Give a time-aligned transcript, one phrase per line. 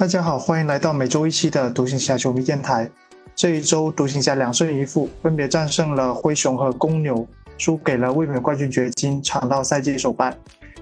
[0.00, 2.90] 大家好，欢迎来到每周一期的独行侠球迷电台。
[3.34, 7.28] 这一周，独行侠两胜一负，分别战胜了灰熊和公牛，
[7.58, 10.34] 输给了卫冕冠军掘金，抢到赛季首败。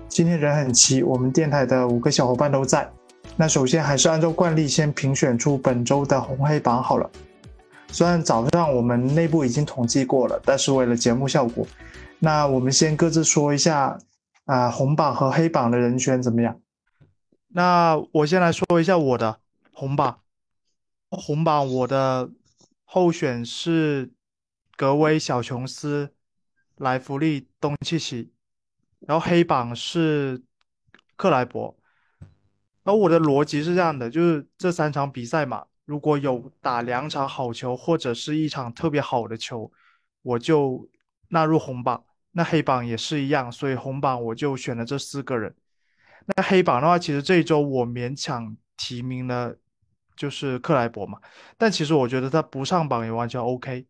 [0.07, 2.89] 今天人很齐，我们电台的五个小伙伴都在。
[3.35, 7.11] 那首先还是按照惯例，先评选出本周的红黑榜好了。
[7.91, 11.67] 虽然早上我们内部已经统计过了，但是为了节目效果，
[12.21, 13.99] 那我们先各自说一下
[14.45, 16.55] 啊，红榜和黑榜的人选怎么样？
[17.49, 19.41] 那我先来说一下我的
[19.73, 20.21] 红榜。
[21.11, 22.31] 红榜我的
[22.85, 24.11] 候选是
[24.77, 26.15] 格威、小琼斯、
[26.77, 28.33] 莱弗利、东契奇，
[29.01, 30.43] 然后黑榜是
[31.17, 31.75] 克莱伯。
[32.85, 35.67] 然后我的逻辑是这样的，就是这三场比赛嘛。
[35.85, 39.73] 如果有打两场好球，或者是一场特别好的球，
[40.23, 40.89] 我就
[41.29, 42.05] 纳入红榜。
[42.33, 45.55] 那黑榜也是一样，所以红榜我就选了这四个人。
[46.37, 49.57] 那黑榜的话，其实这一周我勉强提名了，
[50.15, 51.19] 就是克莱伯嘛。
[51.57, 53.87] 但其实我觉得他不上榜也完全 OK。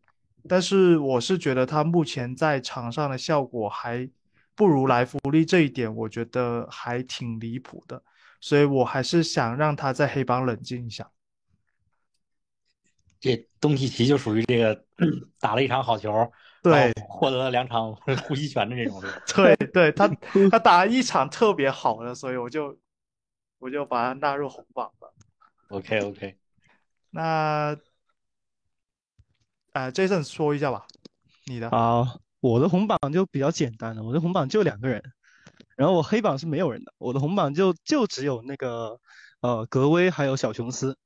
[0.47, 4.09] 但是我是觉得他目前在场上的效果还
[4.55, 8.01] 不如莱弗利，这一点我觉得还挺离谱的。
[8.39, 11.11] 所以我还是想让他在黑榜冷静一下。
[13.19, 14.85] 这东契奇就属于这个
[15.41, 19.01] 打了一场好球，对，获得了两场呼吸权的这种，
[19.35, 20.07] 对，对他
[20.51, 22.77] 他打了一场特别好的，所以我就
[23.59, 25.13] 我就把他纳入红榜了。
[25.69, 26.37] OK OK，
[27.11, 27.77] 那
[29.73, 30.85] 呃，Jason 说一下吧，
[31.45, 31.69] 你的。
[31.69, 35.01] 好，我的红榜就比较简单了，我的红榜就两个人，
[35.77, 38.99] 然后我黑榜是没有人的，我的红榜就就只有那个
[39.41, 40.97] 呃格威还有小琼斯。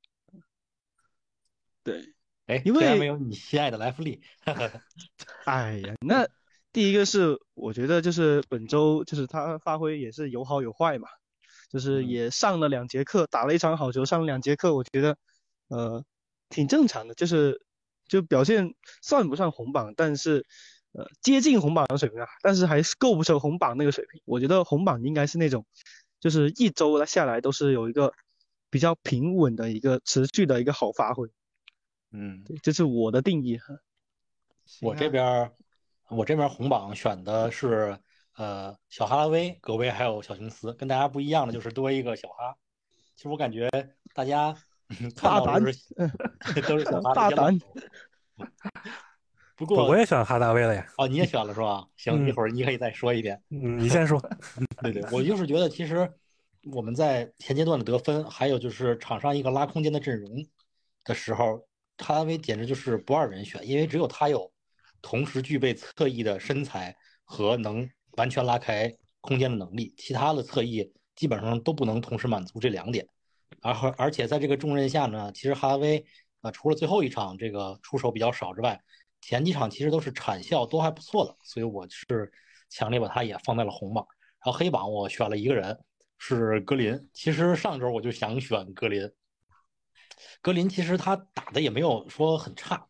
[1.82, 2.13] 对，
[2.46, 4.20] 哎，因为没有你心爱的莱弗利。
[5.46, 6.28] 哎呀，那
[6.72, 11.08] 第一个是我觉得就是本周就是他发挥也是有好有坏嘛，
[11.70, 15.16] 就是也上了两节课，打了一场好球，上了两节课，我觉得
[15.68, 16.04] 呃
[16.50, 17.64] 挺正常的，就是
[18.06, 20.44] 就表现算不上红榜，但是
[20.92, 24.20] 呃接近红榜的水平啊，但是还是够不上红榜那个水平。
[24.26, 25.64] 我觉得红榜应该是那种
[26.20, 28.12] 就是一周下来都是有一个
[28.68, 31.28] 比较平稳的一个持续的一个好发挥。
[32.16, 33.74] 嗯，这是我的定义哈。
[34.80, 35.50] 我这边，
[36.08, 37.98] 我这边红榜选的是
[38.36, 42.54] 呃小哈拉威、格威还有小琼斯，跟大家不一样的就是多一个小哈。
[43.16, 43.68] 其实我感觉
[44.14, 44.56] 大家
[45.20, 45.60] 大胆，
[46.68, 47.58] 都是小哈大胆。
[49.56, 50.86] 不过我也选哈达威了呀。
[50.98, 51.84] 哦，你也选了是吧？
[51.98, 53.42] 行，一会儿你可以再说一遍。
[53.50, 54.22] 嗯，你先说。
[54.82, 56.08] 对对，我就是觉得其实
[56.72, 60.30] 我们在前阶段的得分，还有就是场上一个拉空间的阵容
[61.02, 61.66] 的时候。
[61.98, 64.52] 哈维简直就是不二人选，因为只有他有
[65.00, 73.06] 同时具备侧翼的身材和能完全拉开空间的能力，其他的侧翼基本上都不能同时满足这两点。
[73.60, 76.04] 而而且在这个重任下呢，其实哈达威
[76.40, 78.78] 啊，除了最后一场这个出手比较少之外，
[79.22, 82.30] 前几场其实都是产效都还不错的，所以我是
[82.68, 84.04] 强烈把他也放在了红榜。
[84.44, 85.78] 然后黑榜我选了一个人
[86.18, 89.10] 是格林，其实上周我就想选格林。
[90.40, 92.86] 格林其实他打的也没有说很差，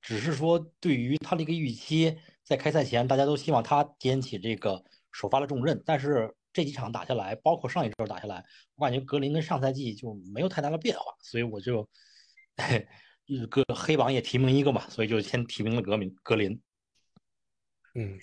[0.00, 8.44] 只是说对于他的一个预期，在开赛前大家都希望他肩起这个首发的重任，但是这几场打下来，包括上一周打下来，
[8.76, 11.88] 我感觉格林跟上赛季就没有太大的变化，所以我就
[13.26, 16.14] 一个黑榜也提名一个嘛，所以就先提名了格林。
[16.22, 16.60] 格林，
[17.94, 18.18] 嗯，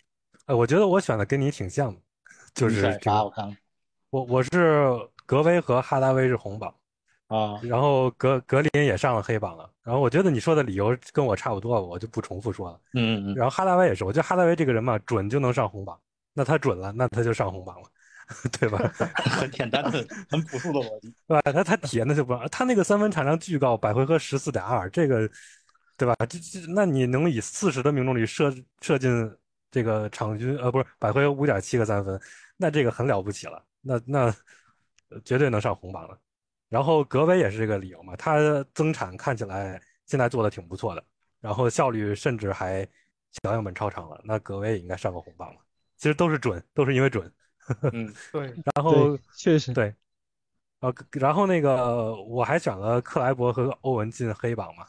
[0.45, 2.01] 呃，我觉得我选的跟你挺像的，
[2.53, 3.23] 就是啥？
[3.23, 3.57] 我看
[4.09, 6.75] 我我是格威和哈达威是红榜。
[7.29, 12.79] 啊，然后格格林也上了黑榜了，然后我觉得你说的理由跟我差不多，我就不重复说了。
[12.95, 13.35] 嗯嗯。
[13.35, 15.95] 然后哈达威也是，我觉得哈达威这个人嘛，准就能上红榜，
[16.33, 17.87] 那他准了，那他就上红榜了，
[18.59, 18.79] 对吧？
[19.23, 21.51] 很简单的、很朴素的逻辑， 对吧？
[21.53, 25.29] 他他铁那就不，他那个三分产量巨高，百回合十四点二，这个，
[25.97, 26.15] 对吧？
[26.27, 28.51] 这这，那你能以四十的命中率射
[28.81, 29.31] 射进
[29.69, 32.19] 这个场均呃不是百回合五点七个三分，
[32.57, 34.33] 那这个很了不起了，那那
[35.23, 36.17] 绝对能上红榜了。
[36.69, 41.03] 然后格威也是这个理由嘛，他增产看起来现在做的挺不错的，
[41.41, 42.87] 然后效率甚至还
[43.43, 45.59] 小样本超长了，那格威也应该上个红榜了。
[45.97, 47.31] 其实都是准，都是因为准。
[47.91, 48.53] 嗯，对。
[48.75, 49.93] 然后确实对。
[50.79, 54.87] 呃，然后那个我还选了克莱伯和欧文进黑榜嘛。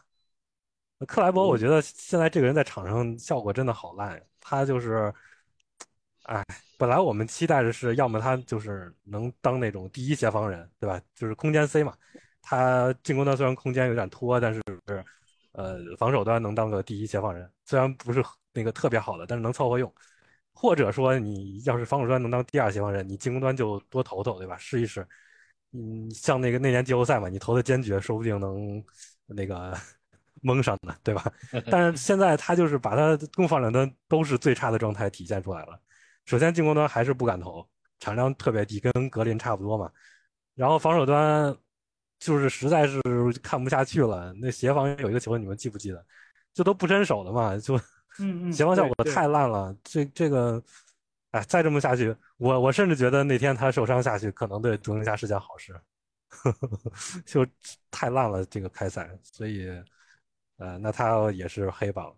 [1.06, 5.12] 克莱伯我觉得现在这个人在场上效果真的好烂，他就是。
[6.24, 6.44] 哎，
[6.80, 10.98] 本来我们期待的是，要么他就是能当那种第一协防人，对吧？
[11.14, 11.94] 就是空间 C 嘛。
[12.40, 15.04] 他进攻端虽然空间有点拖，但是是
[15.52, 18.24] 呃防守端能当个第一协防人，虽然不是
[18.54, 19.92] 那个特别好的，但是能凑合用。
[20.54, 24.56] 或者说你要是防守端能当第二协防人，你进攻端就多投投，对吧？
[24.56, 25.06] 试一试。
[25.72, 28.82] 嗯，像那个那年季后赛嘛，你投的坚决，说不定能
[29.26, 29.76] 那个
[30.40, 31.30] 蒙上呢，对吧？
[31.70, 35.78] 但是现在他就是把他攻防两端都是最差的状态体现出来了。
[36.30, 37.68] 首先进攻端还是不敢投，
[37.98, 39.90] 产量特别低，跟格林差不多嘛。
[40.54, 41.52] 然后防守端
[42.20, 43.00] 就是实在是
[43.42, 44.32] 看不下去了。
[44.34, 46.06] 那协防有一个球你们记不记得？
[46.54, 47.74] 就都不伸手了嘛，就
[48.20, 49.76] 嗯嗯，协防效果太烂了。
[49.82, 50.62] 这这个，
[51.32, 55.74] 哎，再这么下去，我我甚至觉得那天他受伤下去，可能对独行侠是件好事。
[57.26, 57.44] 就
[57.90, 59.68] 太烂了这个开赛，所以，
[60.58, 62.16] 呃，那他也是黑榜。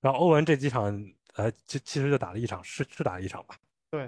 [0.00, 0.92] 然后欧文这几场，
[1.34, 3.56] 呃，其其实就打了一场，是是打了一场吧？
[3.90, 4.04] 对，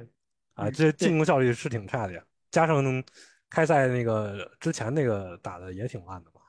[0.55, 3.05] 啊，嗯这进攻效率是挺差的呀，加上
[3.49, 6.41] 开赛那个之前那个打的也挺烂的嘛。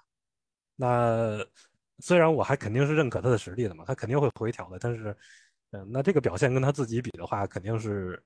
[0.75, 1.45] 那
[2.00, 5.16] 虽然我还肯定是认可他的实力的嘛，他肯定会回调的，但是，
[5.72, 8.22] 嗯、那这个表现跟他自己比的话，肯定是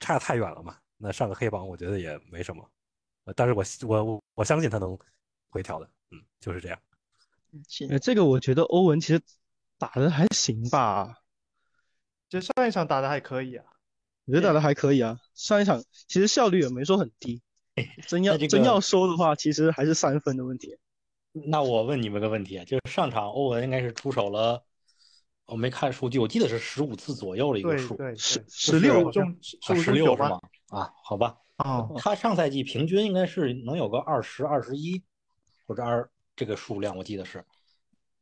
[0.00, 0.76] 差太远了嘛。
[0.96, 2.70] 那上个黑榜，我觉得也没什么，
[3.24, 4.98] 呃但是我我我我相信他能
[5.50, 6.78] 回调的，嗯，就是这样。
[7.90, 9.20] 嗯这个我觉得欧文其实
[9.76, 11.21] 打的还行吧，
[12.32, 13.64] 其实上一场打的还可以啊。
[14.24, 15.20] 我觉得打的还可以啊。
[15.34, 17.42] 上一场其实效率也没说很低，
[18.06, 20.78] 真要这个真要说的话，其实还是三分的问题。
[21.32, 24.64] 那我问你们个问题啊，就是上场欧文应该是出手了，
[25.44, 29.36] 我没看数据，我记得是十五次左右的一个数，十对十六中
[29.66, 30.40] 啊，十六是吗？
[30.68, 35.02] 啊，好吧，哦，他上赛季平均应该是能有个二十二十一
[35.66, 37.44] 或者二这个数量，我记得是，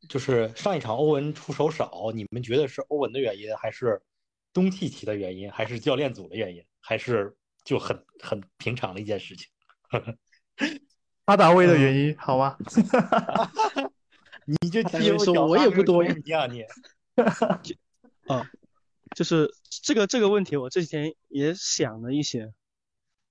[0.09, 4.01] 就是上一场欧文出手少，你们觉得是欧文的原因，还是
[4.53, 9.47] 东契奇的原因，还是教练组的原因，还是就很很平常的一件事情？
[11.25, 12.57] 哈达威的原因好吗？
[14.45, 16.65] 你这他就说我也不多呀呀，你
[19.15, 19.53] 就是
[19.83, 22.51] 这个这个问题，我这几天也想了一些，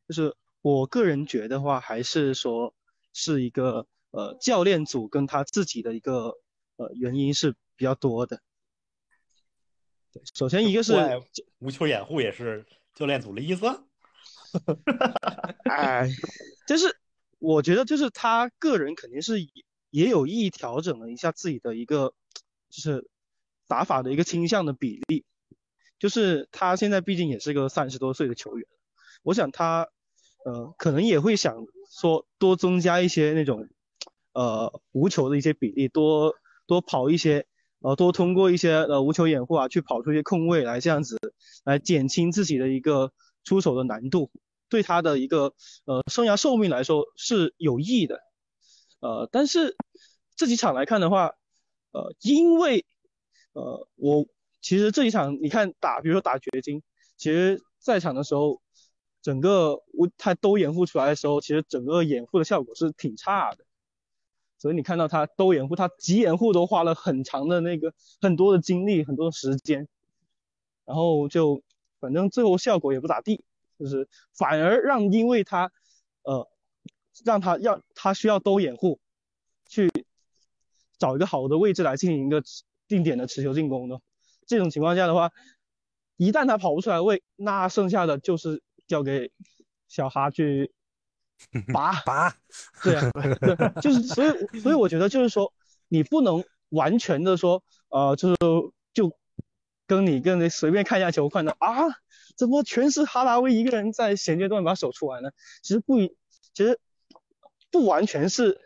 [0.09, 2.75] 就是我个人觉得话，还是说
[3.13, 6.37] 是一个呃教练组跟他自己的一个
[6.81, 8.41] 呃原因是比较多的。
[10.13, 10.95] 对，首先一个是，
[11.59, 13.67] 无球掩护也是教练组的意思。
[15.71, 16.09] 哎，
[16.67, 16.97] 就是
[17.39, 19.49] 我觉得就是他个人肯定是也
[19.91, 22.15] 也有意调整了一下自己的一个
[22.71, 23.09] 就是
[23.69, 25.25] 打法的一个倾向的比例，
[25.99, 28.67] 就是他现在毕竟也是个三十多岁的球员，
[29.23, 29.89] 我想他
[30.47, 33.69] 呃可能也会想说多增加一些那种
[34.33, 36.35] 呃无球的一些比例，多
[36.71, 37.45] 多跑一些。
[37.83, 41.17] 呃，多通过一些呃无球掩护啊，去跑出一些空位来，这样子
[41.65, 43.11] 来减轻自己的一个
[43.43, 44.31] 出手的难度，
[44.69, 45.55] 对他的一个
[45.87, 48.21] 呃生涯寿命来说是有益的。
[49.01, 49.79] 呃，但是
[50.37, 51.33] 这几场来看的话，
[51.93, 52.85] 呃，因为
[53.55, 54.27] 呃我
[54.61, 56.83] 其实这几场你看打，比如说打掘金，
[57.17, 58.61] 其实在场的时候，
[59.23, 63.65] 整个无他都掩护出来的时候，其实整个掩护的效果是挺差的。
[64.61, 69.89] 所以你看到他兜掩护，他急掩护都花了很长的那个很多的精力，很多的时间，
[70.85, 71.63] 然后就
[71.99, 73.43] 反正最后效果也不咋地，
[73.79, 75.73] 就是反而让因为他
[76.25, 76.47] 呃
[77.25, 79.01] 让他要他需要兜掩护，
[79.67, 79.91] 去
[80.99, 82.43] 找一个好的位置来进行一个
[82.87, 83.99] 定点的持球进攻的。
[84.47, 85.33] 这种情况下的话，
[86.19, 89.33] 一旦他跑不出来位，那剩下的就是交给
[89.89, 90.71] 小哈去
[91.73, 92.01] 拔。
[92.03, 92.35] 拔，
[92.85, 95.53] 对啊，对，就是所以所以我觉得就是说，
[95.89, 98.37] 你不能完全的说，呃，就是
[98.93, 99.13] 就
[99.87, 101.87] 跟你跟你随便看一下球，看到啊，
[102.37, 105.31] 怎么全是哈达威一个人在衔接段把手出来呢？
[105.63, 106.17] 其实不一，
[106.55, 106.79] 其实
[107.71, 108.61] 不完全是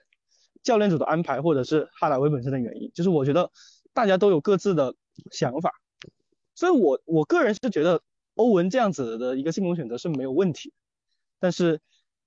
[0.63, 3.51] 教练组的安排，或者是哈达威本身的原因，就是我觉得
[3.93, 4.95] 大家都有各自的
[5.31, 5.73] 想法，
[6.55, 8.03] 所以我我个人是觉得
[8.35, 10.73] 欧文这样子的一个进攻选择是没有问题，
[11.39, 11.81] 但是。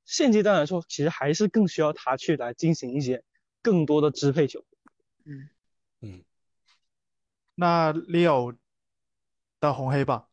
[0.08, 3.24] 现阶段来说，其实还是更需要他去来进行一些
[3.62, 4.66] 更多的支配球。
[5.26, 5.50] 嗯
[6.02, 6.24] 嗯，
[7.54, 8.56] 那 Leo
[9.60, 10.28] 的红黑榜，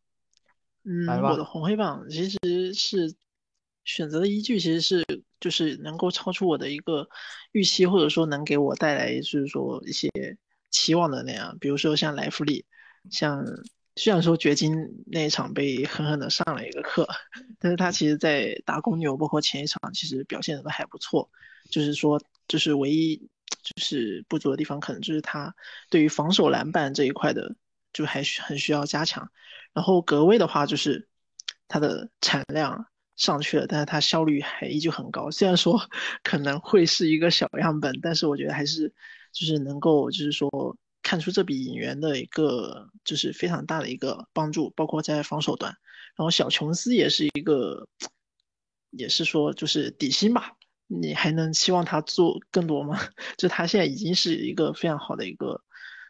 [0.85, 3.14] 嗯，我的红黑榜其实是
[3.85, 5.04] 选择的依据，其实是
[5.40, 7.09] 就是能够超出我的一个
[7.52, 10.09] 预期，或者说能给我带来就是说一些
[10.71, 11.59] 期望的那样。
[11.59, 12.64] 比如说像莱弗利，
[13.11, 13.45] 像
[13.96, 17.08] 虽然说掘金那一场被狠狠的上了一个课，
[17.60, 21.30] 但是他其实在打公牛，包括前一场，其实表现的都还不错。
[21.70, 23.16] 就是说，就是唯一
[23.62, 25.54] 就是不足的地方，可能就是他
[25.90, 27.54] 对于防守篮板这一块的，
[27.92, 29.30] 就还需很需要加强。
[29.72, 31.08] 然后格威的话，就是
[31.68, 32.86] 他的产量
[33.16, 35.30] 上去了，但是他效率还依旧很高。
[35.30, 35.80] 虽然说
[36.24, 38.92] 可能会是一个小样本，但是我觉得还是
[39.32, 45.70] 就是能够就是说看出这笔引援的一个就是非常大的一个帮助，包括在防守端。
[46.16, 47.87] 然后小琼斯也是一个，
[48.90, 50.56] 也是说就是底薪吧，
[50.87, 52.99] 你还能期望他做更多吗？
[53.37, 55.62] 就他现在已经是一个非常好的一个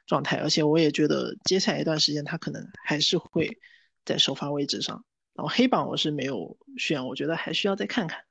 [0.06, 3.58] 状态，而且我也觉得接下来一段时间他可能还是会
[4.04, 5.04] 在首发位置上。
[5.34, 8.24] 然后黑榜我是没有选，我觉得还需要再看看。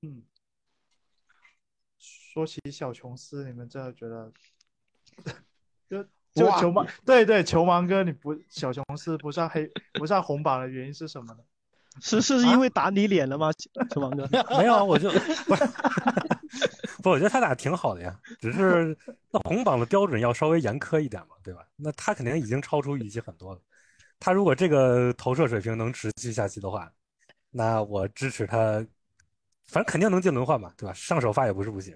[0.00, 0.24] 嗯，
[1.98, 4.32] 说起小琼斯，你们真的觉得
[5.92, 6.02] 就
[6.34, 11.40] 就球盲对对球盲哥，你不小熊是不上黑不上红榜的原因是什么呢？
[12.00, 13.50] 是是因为打你脸了吗，
[13.90, 14.26] 球王哥？
[14.56, 15.10] 没有啊，我就
[15.44, 15.66] 不是，
[17.02, 18.96] 不，我觉得他俩挺好的呀，只是
[19.30, 21.66] 那红榜的标准要稍微严苛一点嘛，对吧？
[21.76, 23.60] 那他肯定已经超出预期很多了。
[24.18, 26.90] 他如果这个投射水平能持续下去的话，
[27.50, 28.56] 那我支持他，
[29.66, 30.94] 反正肯定能进轮换嘛，对吧？
[30.94, 31.94] 上首发也不是不行。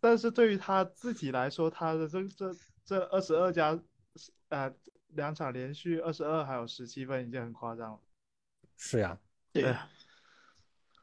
[0.00, 3.78] 但是对于他自己来说，他的这这这二十二加
[4.48, 4.72] 呃
[5.08, 8.00] 两场连续二十二还有十七分已经很夸张了。
[8.76, 9.18] 是呀，
[9.52, 9.88] 对啊，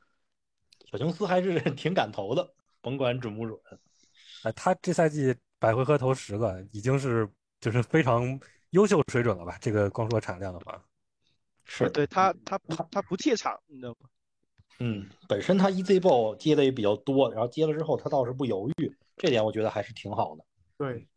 [0.92, 3.60] 小琼斯还是挺敢投的，甭管准不准。
[4.44, 9.58] 哎，他这赛季百回合投十个，已经是就是非常优秀水准了吧？
[9.60, 10.82] 这个光说产量的话，
[11.66, 14.10] 是对他他不他不怯场，你知道吗？
[14.80, 20.46] 嗯，本身他 EZ ball 接的也比较多，然后接了之后他倒是不犹豫，这点我觉得还是挺好的。
[20.78, 21.08] 对，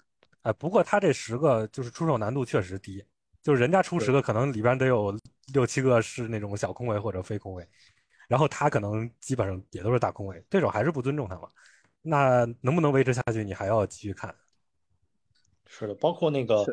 [0.42, 3.04] 哎，不过他这十个就是出手难度确实低，
[3.42, 5.12] 就是人家出十个可能里边得有
[5.52, 7.68] 六七个是那种小空位或者非空位，
[8.28, 11.48] 然后他可能基本上也都是大空位，对手还是不尊重他嘛。
[12.00, 14.34] 那能不能维持下去，你还要继续看。
[15.66, 16.64] 是的，包括那个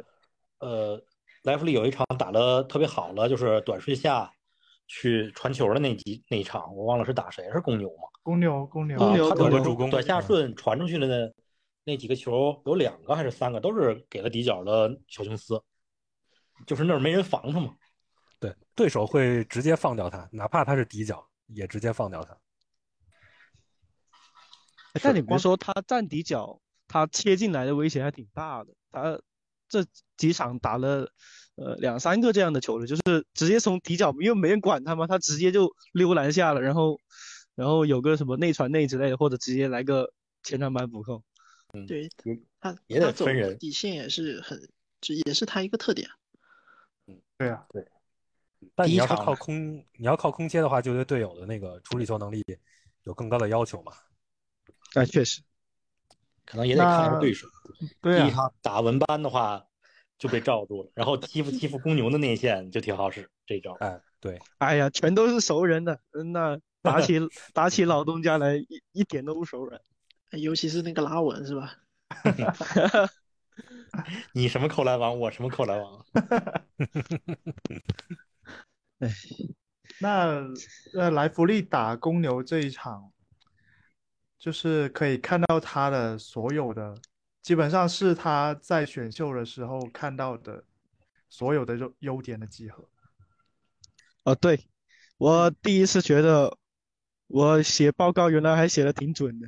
[0.60, 1.04] 呃，
[1.42, 4.32] 莱弗利有一场打的特别好了，就是短顺下
[4.88, 8.04] 去传球的那几那一场，我忘了是打谁，是公牛吗？
[8.24, 11.34] 公牛公牛公牛他公牛短下嗯顺传出去的那
[11.84, 15.62] 那几个球，有两个还是三个都是给了底角的小琼斯，
[16.66, 17.76] 就是那儿没人防他嘛。
[18.40, 22.34] 对，对手会直接放掉他，哪怕他是底角，也直接放掉他。
[24.94, 28.74] 哎但你别说，他站底角，他切进来的威胁还挺大的。
[28.92, 29.20] 他
[29.68, 29.86] 这
[30.18, 31.12] 几场打了
[31.56, 33.02] 呃两三个这样的球了，就是
[33.34, 37.00] 直接从底角，因为没人管他嘛，他直接就溜篮下了，然后
[37.56, 40.12] 然后有个什么内传内之类的，或者直接来个
[40.44, 41.24] 前场板补扣。
[41.74, 42.10] 嗯对
[42.62, 44.58] 他也得分人底线也是很，
[45.02, 46.10] 这也是他一个特点。
[47.08, 47.86] 嗯对啊，对
[48.76, 52.42] 但你要靠空，你要靠空切的话，就对队友的那个处理球能力
[53.04, 53.92] 有更高的要求嘛。
[54.94, 55.42] 哎，确实，
[56.46, 57.46] 可能也得看对手。
[58.02, 59.66] 对啊，打文班的话
[60.18, 63.74] 就被罩住了，然后欺负欺负公牛的内线就挺好使这招。
[63.80, 67.20] 哎，对，哎呀，全都是熟人的，嗯那打起
[67.54, 69.82] 打起老东家来一一点都不熟人。
[70.32, 71.76] 尤其是那个拉文是吧？
[74.34, 76.06] 你什么扣篮王，我什么扣篮王。
[80.00, 80.44] 那
[80.94, 83.12] 呃莱弗利打公牛这一场，
[84.38, 86.94] 就是可以看到他的所有的，
[87.46, 90.64] 基本上是他在选秀的时候看到的
[91.30, 92.90] 所有的优优点的集合。
[94.24, 94.68] 哦，对，
[95.20, 96.58] 我第一次觉得
[97.28, 99.48] 我写报告原来还写的挺准的。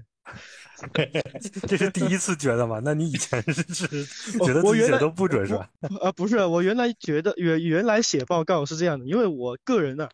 [1.67, 2.79] 这是第一次觉得吗？
[2.85, 5.67] 那你以前是是我觉得自己写的都不准是吧？
[5.99, 10.07] 啊，不是，我原来觉得原原来写报告是这样的，因为我个人呢、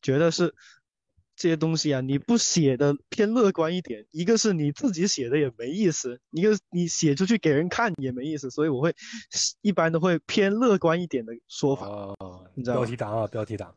[0.00, 0.54] 觉得是
[1.38, 8.92] 这些东西啊，你不写的偏乐观一点，一个是你自己写的也没意思，一个你写出去给人看也没意思，所以我会
[9.60, 11.86] 一般都会偏乐观一点的说法。
[11.86, 13.72] 哦，你知道吗标题党啊，标题党。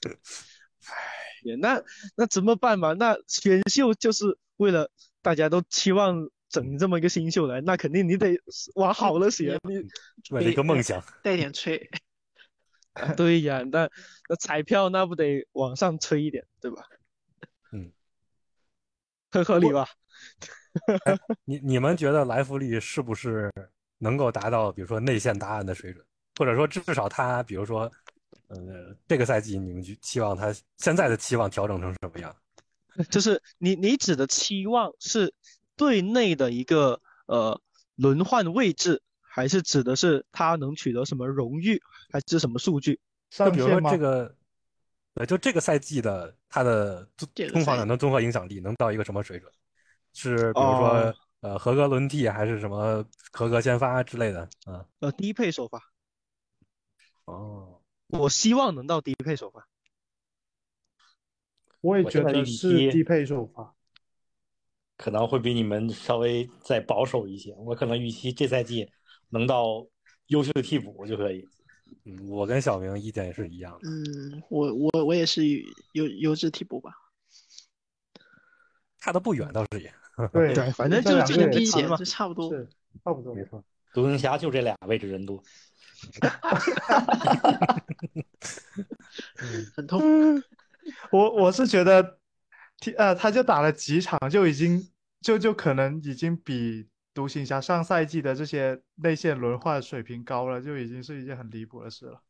[1.42, 1.82] 也那
[2.14, 2.92] 那怎么办嘛？
[2.92, 4.90] 那选秀就是为了
[5.22, 8.38] 大家都期望整这么一个新秀来，那肯定你得
[8.74, 9.58] 往好了写。
[9.62, 9.76] 你
[10.28, 11.88] 为了一个梦想，带点吹。
[13.16, 13.88] 对呀，那
[14.28, 16.84] 那彩票那不得往上吹一点，对吧？
[17.72, 17.92] 嗯，
[19.30, 19.86] 很 合理吧？
[21.44, 23.50] 你你们觉得莱弗利是不是
[23.98, 26.04] 能够达到比如说内线答案的水准，
[26.36, 27.90] 或者说至少他比如说，
[28.48, 32.34] 呃，这个赛季你们就期望他现在的期望调整成什么样？
[33.10, 35.32] 就是你你指的期望是
[35.76, 37.60] 队内的一个呃
[37.94, 41.80] 轮换位置，还是指的是他能取得什么荣誉，
[42.12, 42.98] 还是什么数据？
[43.30, 44.36] 就比如说这个，
[45.14, 49.52] 呃，就这个赛季的他的这个攻防赛两的综合影响力能到一个什么水准？
[50.12, 53.02] 是比如说、哦呃合格轮替还是什么
[53.32, 54.42] 合格先发之类的？
[54.66, 55.80] 啊，呃，低配首发，
[57.24, 59.66] 哦，我希望能到低配首发。
[61.80, 63.74] 我也觉得是低配首发。
[64.98, 67.54] 可能会比你们稍微再保守一些。
[67.54, 68.92] 我可能预期这赛季
[69.30, 69.86] 能到
[70.26, 71.48] 优秀的替补就可以。
[72.18, 73.88] 嗯，我跟小明意见也是一样的。
[73.88, 75.42] 嗯，我我我也是
[75.92, 76.92] 优优质替补吧。
[78.98, 79.92] 差的不远，倒是也。
[80.32, 82.04] 对对， 反正就是这个人差个级别嘛就。
[82.04, 82.50] 差不多。
[83.04, 83.34] 差不多。
[83.34, 83.62] 没错，
[83.94, 85.42] 独行侠就这俩位置人多。
[89.74, 90.42] 很痛。
[91.12, 92.18] 我我是觉得，
[92.80, 94.90] 踢呃，他就打了几场就已经
[95.20, 96.88] 就就可能已经比
[97.20, 102.22] 独行侠上赛季的这些内线轮换水平高了，就已经是一件很离谱的事了。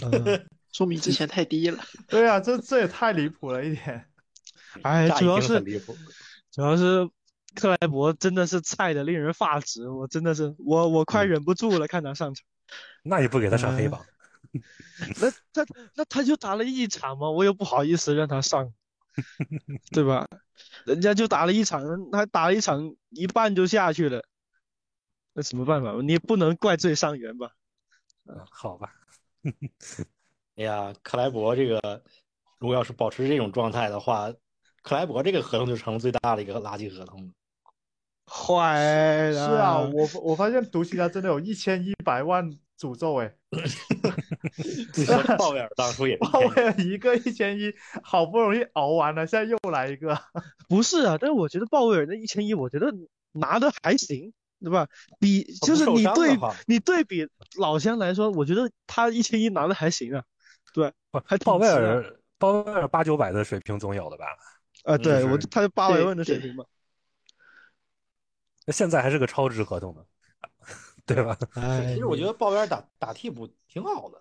[0.00, 1.82] 嗯 说明之前太低了。
[2.06, 4.08] 对啊，这这也太离谱了一点。
[4.82, 5.60] 哎，主要是。
[6.52, 7.10] 主要是
[7.56, 12.46] 克莱伯真的是菜的令人发指，我真的是我我快忍不住了，看他上场。
[13.02, 14.06] 那也不给他上黑榜。
[15.20, 18.72] 那他那他就打了一场嘛，我又不好意思让他上，
[19.90, 20.28] 对吧？
[20.84, 24.22] 人家就打了一场，他打了一场一半就下去了，
[25.32, 25.92] 那什么办法？
[26.02, 27.52] 你也不能怪罪伤员吧？
[28.28, 28.92] 嗯好吧，
[30.56, 32.02] 哎呀，克莱伯这个，
[32.58, 34.32] 如果要是保持这种状态的话，
[34.82, 37.32] 克莱伯这个合同就成了最大的一个垃圾合同了。
[38.28, 39.48] 坏了。
[39.48, 43.36] 是啊，我我发现独行侠真的有一千一百万诅咒哎，
[45.38, 47.72] 鲍威尔当初也是鲍威尔一个一千一，
[48.02, 50.18] 好不容易熬完了，现在又来一个。
[50.68, 52.92] 不是啊，但是我觉得鲍威尔那一千一，我觉得
[53.32, 54.88] 拿的还行，对吧？
[55.18, 60.24] 比就是你对话你对比老乡来说，我觉得他一千一拿的还行啊，
[60.72, 64.24] 对，不还挺鲍威尔鲍威尔八九百的水平总有的吧？
[64.84, 66.64] 啊，对我是他就八百对万的水对平嘛，
[68.66, 70.02] 那现在还是个超值合同呢，
[71.06, 71.38] 对吧？
[71.54, 74.20] 哎，其实我觉得鲍威尔打打替补挺好的。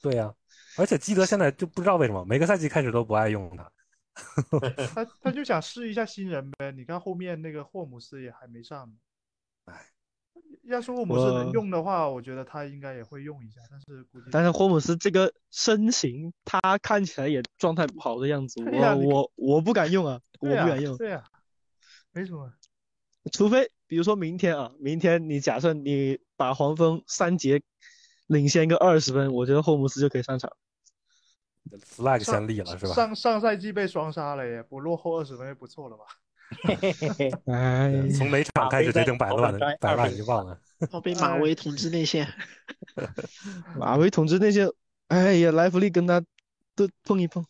[0.00, 0.32] 对呀、
[0.76, 3.70] 而且基德现在就不知道为什么每个赛季开始都不爱用他。
[4.94, 6.72] 他他就想试一下新人呗。
[6.72, 8.94] 你看后面那个霍姆斯也还没上呢。
[9.66, 9.74] 哎，
[10.64, 21.24] 要是霍姆斯能用的话，我觉得他应该也会用一下，但是估计但是霍姆斯这个身形，他看起来也状态不好的样子，对呀我我我不敢用啊，我不敢用，对呀，
[22.12, 22.52] 没什么。
[23.32, 27.60] 除非比如说明天啊，明天你假设你把黄蜂三节
[28.26, 30.52] 领先个二十分，我觉得霍姆斯就可以上场。
[31.84, 32.94] flag 上先立了是吧？
[32.94, 36.04] 上上赛季被双杀了耶，不落后二十分也不错了吧？
[37.46, 40.58] 哎，从哪场开始决定百万马威在百万20就忘了。
[40.92, 42.26] 我被马威统治内线。
[43.76, 44.68] 马威统治内线，
[45.08, 46.22] 哎呀，莱弗利跟他
[46.74, 47.44] 都碰一碰，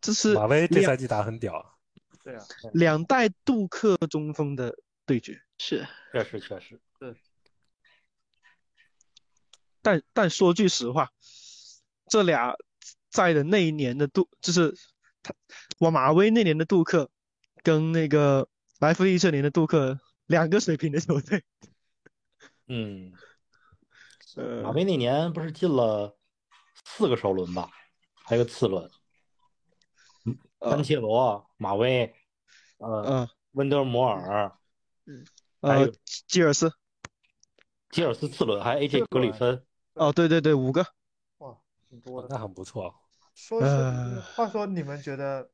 [0.00, 1.76] 这是马威这赛季打得很屌，
[2.24, 4.74] 对啊，两代杜克中锋的
[5.06, 5.40] 对决。
[5.58, 6.80] 是，确实确实，
[9.82, 11.12] 但但说句实话，
[12.08, 12.54] 这俩
[13.10, 14.74] 在的那一年的杜，就是
[15.22, 15.34] 他，
[15.78, 17.10] 我马威那年的杜克，
[17.62, 18.48] 跟那个
[18.80, 21.44] 莱弗利这年的杜克，两个水平的球队。
[22.66, 23.12] 嗯，
[24.36, 26.16] 呃马，威那年不是进了
[26.84, 27.70] 四个首轮吧，
[28.24, 28.90] 还有次轮，
[30.60, 32.14] 呃丹切罗、马威，
[32.78, 34.56] 呃，呃温德摩尔，
[35.60, 35.94] 还呃有，
[36.26, 36.72] 基尔斯，
[37.90, 39.64] 吉尔斯次轮，还有 AJ 格里芬。
[39.94, 40.84] 哦，对对对，五个。
[41.38, 41.56] 哇，
[41.88, 42.28] 挺多的。
[42.30, 42.94] 那很不错。
[43.34, 45.48] 说是呃话说，你们觉得，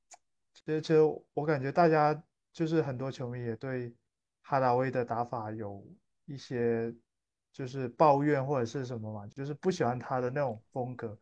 [0.52, 1.00] 其实其实
[1.34, 3.94] 我感觉大家就是很多球迷也对
[4.42, 5.86] 哈达威的打法有
[6.26, 6.94] 一些
[7.52, 11.18] 就是抱怨或者是什么嘛，就是不喜欢他的那种风格。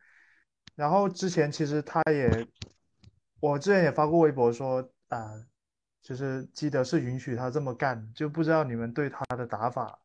[0.75, 2.47] 然后之前其实他也，
[3.41, 5.33] 我之前也发过微博说啊、
[6.03, 10.01] 就是基德是允许他这么干，就不知道你们对他的打法，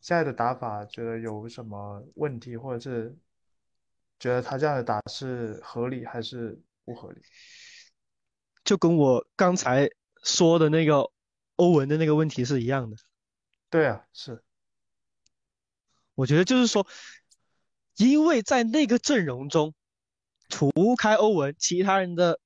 [0.00, 3.16] 现在的打法觉得有什么问题，或者是
[4.18, 7.20] 觉得他这样的打是合理还是不合理？
[8.64, 9.88] 就跟我刚才
[10.22, 11.10] 说的那个
[11.56, 12.96] 欧文的那个问题是一样的。
[13.68, 14.42] 对啊，是，
[16.14, 16.86] 我觉得就是说，
[17.96, 19.74] 因为在那个阵容中，
[20.48, 22.40] 除开欧文，其他人的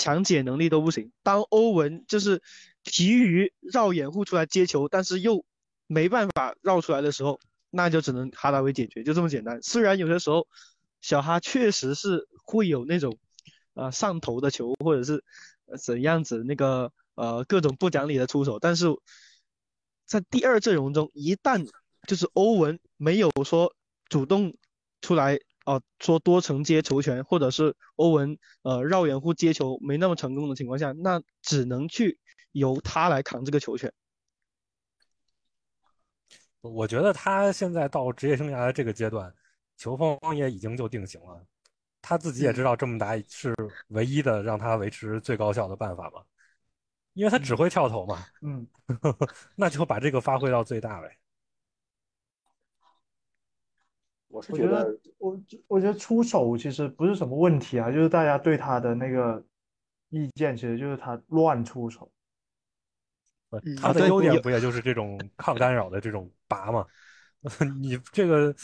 [0.00, 1.12] 抢解能力都不行。
[1.22, 2.42] 当欧文就是
[2.82, 5.44] 疲于绕掩护出来接球，但是又
[5.86, 9.60] 没办法绕出来的时候，那就只能哈达威解决，就这么简单。
[9.60, 10.48] 虽然有些时候
[11.02, 13.18] 小哈确实是会有那种
[13.74, 15.22] 呃上头的球，或者是
[15.66, 18.86] 呃怎样子那个呃各种不讲理的出手，但是
[20.06, 21.68] 在第二阵容中，一旦
[22.08, 23.74] 就是欧文没有说
[24.08, 24.56] 主动
[25.02, 25.38] 出来
[25.70, 32.18] 哦、说多层接球权，或者是欧文呃绕掩护接球没那么成功的情况下，那只能去
[32.50, 33.92] 由他来扛这个球权。
[36.60, 39.32] 我觉得他现在到职业生涯的这个阶段，
[39.76, 41.46] 球风也已经就定型了。
[42.02, 43.54] 他自己也知道这么打是
[43.88, 46.22] 唯一的让他维持最高效的办法嘛，
[47.12, 48.66] 因为他只会跳投嘛，嗯，
[49.54, 51.16] 那就把这个发挥到最大呗。
[54.30, 59.44] 我是觉得我我觉得出手其实不是什么问题啊，就是大家对他的那个
[60.10, 62.10] 意见，其实就是他乱出手。
[63.64, 66.86] 嗯他的优点不也就是这种 抗干扰的这种拔吗？
[67.80, 68.54] 你这个，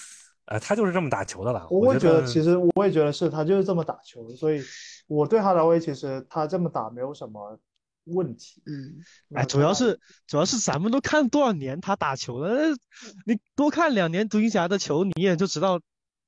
[0.44, 1.66] 呃，他就是这么打球的啦。
[1.68, 4.62] 我会觉觉得其实我也觉得是他就是这么打球，所以
[5.08, 7.58] 我对哈达威其实他这么打没有什么
[8.06, 8.62] 问题。
[8.66, 12.76] 嗯，哎，主要是主要是咱们都看多少年他打球了，呃
[13.24, 15.80] 你多看两年独行侠的球，你也就知道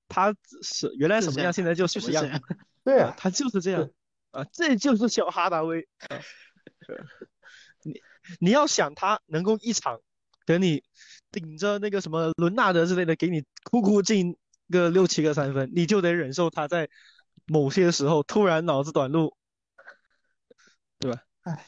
[0.08, 2.58] 他是原来什么样，现在就什么样就是这样。
[2.84, 3.88] 对啊，他就是这样
[4.30, 6.20] 啊，这就是小哈达威啊。
[7.82, 8.00] 你
[8.40, 10.00] 你要想他能够一场
[10.46, 10.82] 给你
[11.30, 14.36] 顶着那个什么伦纳德之类的，给你哭哭进
[14.70, 16.88] 个六七个三分，你就得忍受他在
[17.46, 19.36] 某些时候突然脑子短路，
[20.98, 21.22] 对吧？
[21.48, 21.66] 唉，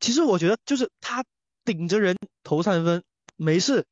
[0.00, 1.22] 其实我觉得就是他
[1.66, 3.04] 顶着人投三分
[3.36, 3.86] 没事，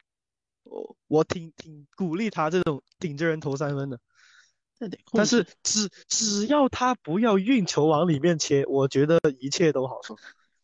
[0.63, 4.01] 我我挺挺鼓励他这种顶着人投三分的。
[5.13, 10.19] 但是只只要他不要运球往里面切，我觉得一切都好说。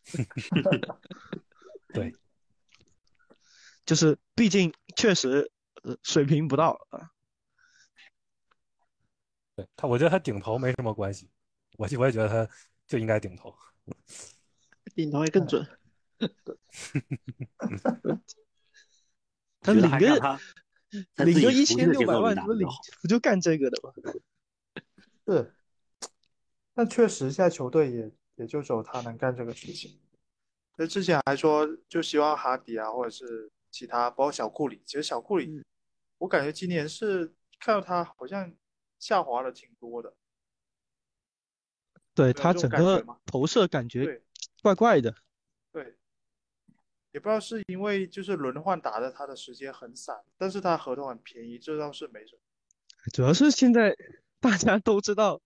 [1.92, 2.14] 对，
[3.84, 5.50] 就是毕竟确实
[5.82, 7.10] 呃水平不到啊。
[9.56, 11.28] 对他，我觉得他顶头没什么关系，
[11.76, 12.50] 我我也觉得他
[12.86, 13.54] 就应该顶头。
[14.94, 15.66] 顶头会更准。
[19.60, 20.38] 他领个
[21.24, 22.68] 领个一千六百万，不领。
[23.02, 23.92] 不就干这个的吗？
[25.26, 25.54] 是，
[26.74, 30.00] 但确实现在球队也也就只有他能干这个事情。
[30.76, 34.82] 那之前还说就希望哈迪啊，或者是其他，包括小库里。
[34.86, 35.64] 其实小库里，嗯
[36.18, 38.52] 我感觉今年是看到他好像
[38.98, 40.14] 下滑了挺多的。
[42.14, 44.22] 对他整个投射感觉对
[44.62, 45.14] 怪怪的。
[45.72, 45.96] 对，
[47.12, 52.42] 也不知道是因为就是轮换打的他的时间很散，但是他合同很便宜，这倒是没什么。
[53.12, 53.96] 主要是现在
[54.40, 55.40] 大家都知道，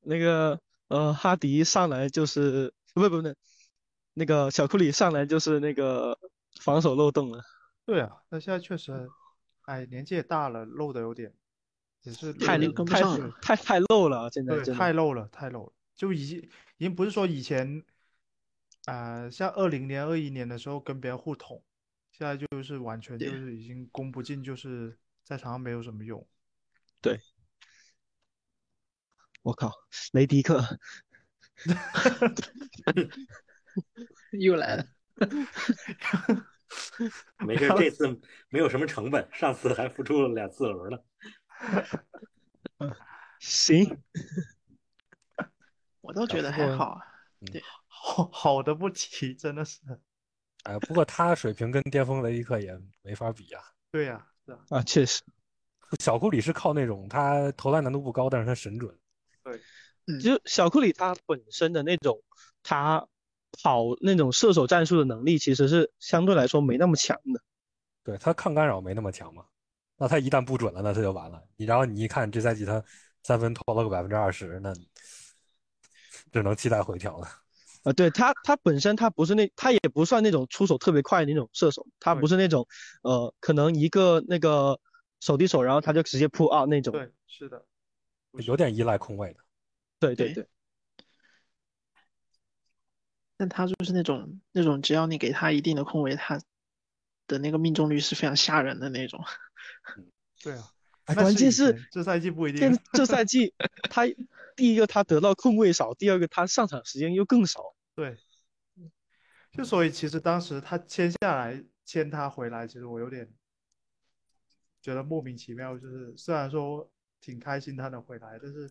[0.00, 3.34] 那个呃哈迪上来就是不不不，
[4.14, 6.18] 那个小库里上来就是那个
[6.60, 7.42] 防守漏洞了。
[7.84, 9.10] 对啊，那现在确实，
[9.62, 11.34] 哎，年纪也大了，漏的有点，
[12.02, 15.72] 也是太跟不太上太太漏了啊，现在对，太漏了，太漏了。
[15.96, 16.38] 就已经
[16.78, 17.84] 已经不是说以前，
[18.86, 21.62] 啊、像二零年、二一年的时候跟别人互捅，
[22.12, 26.26] 现在就是完全就是已经攻不进，就是在场上没有什么用。
[27.00, 27.20] 对
[29.42, 29.72] 我靠，
[30.12, 30.60] 雷迪克，
[34.32, 34.86] 又来了，
[37.38, 40.98] 没事，这次没有什么成本，上次还付出了两次轮呢。
[43.40, 44.02] 行，
[46.02, 47.00] 我倒觉得还好啊。
[48.02, 49.78] 好好的不提，真的是。
[50.64, 53.62] 哎，不过他水平跟巅峰雷迪克也没法比啊。
[53.90, 55.22] 对呀、是啊，啊，确实，
[55.98, 58.94] 小库里是靠那种他投篮难度不高，但是他神准。
[59.42, 62.22] 对，就小库里他本身的那种
[62.62, 63.06] 他
[63.62, 67.42] 跑那种射手战术的能力，其实是相对来说没那么强的。
[68.04, 69.44] 对他抗干扰没那么强嘛，
[69.96, 71.42] 那他一旦不准了，那他就完了。
[71.56, 72.84] 你然后你一看这赛季他
[73.22, 74.74] 三分投了个百分之二十，那
[76.32, 77.26] 只能期待回调了。
[77.82, 82.66] 啊，对他，他本身他不是那，他也不算那种出手特别快的那种射手，他不是那种，
[83.02, 84.80] 呃，可能一个那个
[85.20, 86.92] 手递手，然后他就直接 pull out 那种。
[86.92, 87.64] 对，是的，
[88.38, 89.40] 是有点依赖空位的。
[89.98, 90.48] 对对对对，
[93.36, 96.40] 但他就是那种那种，只要你给他一定的空位，他
[97.26, 99.24] 的那个命中率是非常吓人的那种。
[100.42, 100.70] 对啊。
[101.14, 102.78] 关键是这赛季不一定。
[102.92, 103.52] 这赛季
[103.90, 104.02] 他
[104.60, 107.74] 第一个他得到空位少，第二个他上场时间又更少。
[107.94, 108.14] 对，
[109.52, 113.32] 就所以其实当时他签下来，签他回来，其实我有点
[114.82, 115.78] 觉得莫名其妙。
[115.78, 116.92] 就是虽然说
[117.22, 118.70] 挺开心他能回来，但是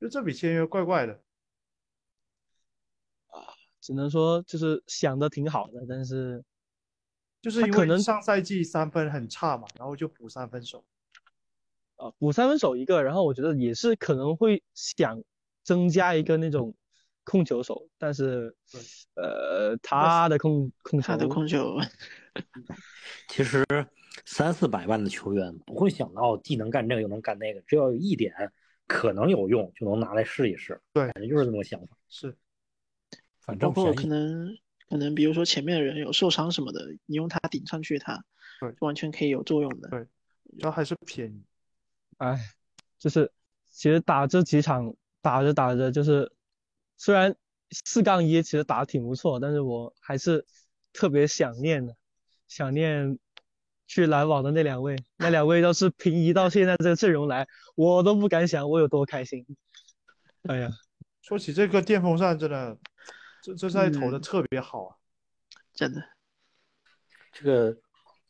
[0.00, 1.22] 就这笔签约怪怪的
[3.28, 3.54] 啊。
[3.80, 6.44] 只能说就是想的挺好的，但是
[7.40, 10.84] 就是因为他可能上赛季三分很差嘛，然后就补三分手。
[11.96, 15.22] 啊补三分手一个，然后我觉得也是可能会想
[15.62, 16.74] 增加一个那种
[17.24, 18.54] 控球手，但是
[19.14, 21.76] 呃他的控控球他的控球，
[23.28, 23.64] 其实
[24.26, 28.34] 三四百万的球员不会想到既能干这个又能干那个，只要有一点
[28.86, 30.80] 可能有用，就能拿来试一试。
[30.92, 31.96] 对感觉就是这么个想法。
[32.08, 32.36] 是，
[33.40, 34.08] 反包括可正便宜。
[34.10, 34.58] 能
[34.90, 38.22] 可能比如说前面的人有受伤什么的，你用它顶上去，它
[38.60, 39.88] 对就完全可以有作用的。
[39.88, 40.04] 对
[40.58, 41.42] 主要还是便宜。
[42.24, 42.40] 哎，
[42.98, 43.30] 就是
[43.70, 46.32] 其实打这几场打着打着，就是
[46.96, 47.36] 虽然
[47.70, 50.46] 四杠一其实打的挺不错，但是我还是
[50.94, 51.94] 特别想念的，
[52.48, 53.18] 想念
[53.86, 59.44] 去篮网的那两位，那两位要是平移到现在这个阵容来，我都不敢想我有多开心。
[60.44, 60.70] 哎呀，
[61.20, 62.78] 说起这个电风扇，真的，
[63.42, 64.96] 这这赛投的嗯特别好啊。
[65.74, 66.02] 真的，
[67.32, 67.76] 这个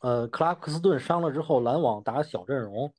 [0.00, 2.92] 呃，克拉克斯顿伤了之后，篮网打小阵容，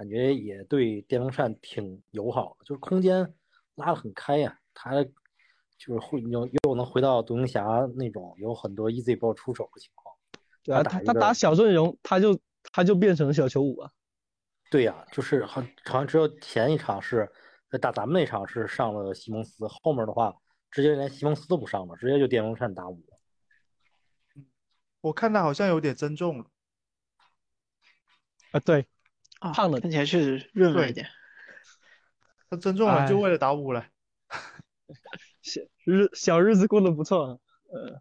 [0.00, 3.34] 感觉也对电风扇挺友好的，就是空间
[3.74, 7.62] 拉得很开呀、他就是会又又能回到独行侠
[7.96, 10.16] 那种有很多 easy ball 出手的情况。
[10.62, 12.40] 对啊，他他他打小阵容，他就
[12.72, 13.92] 他就变成小球五啊。
[14.70, 17.30] 对呀、就是好好像只有前一场是
[17.70, 20.34] 在打咱们那场是上了西蒙斯，后面的话
[20.70, 23.04] 直接连西蒙斯都不上了，直接就电风扇打五。
[25.02, 26.46] 我看他好像有点增重了，
[28.52, 28.86] 啊，对，
[29.40, 31.06] 啊，胖的看起来确实润了一点。
[32.48, 33.84] 他增重了就哎为了打五了。
[35.42, 37.38] 小日小日子过得不错啊。
[37.72, 38.00] 呃，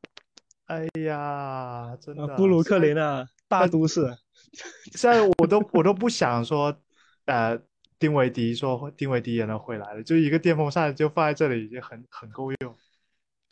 [0.66, 4.18] 哎呀，真的，啊布鲁克林啊，大都市。
[4.94, 6.76] 现在我都我都不想说，
[7.26, 7.60] 呃，
[8.00, 12.76] 丁维迪说丁维迪也能回来了，就一个电风扇就放在这里已经很很够用。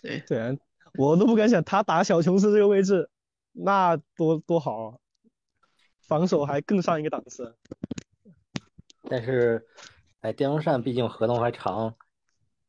[0.01, 0.55] 对，对啊，
[0.97, 3.09] 我都不敢想他打小琼斯这个位置，
[3.51, 4.97] 那多多好啊，
[6.07, 7.55] 防守还更上一个档次。
[9.09, 9.65] 但是，
[10.21, 11.93] 哎，电风扇毕竟合同还长，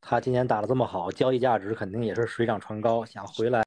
[0.01, 3.63] 他今年打的这么好，交易价值肯定也是水涨船高，想回来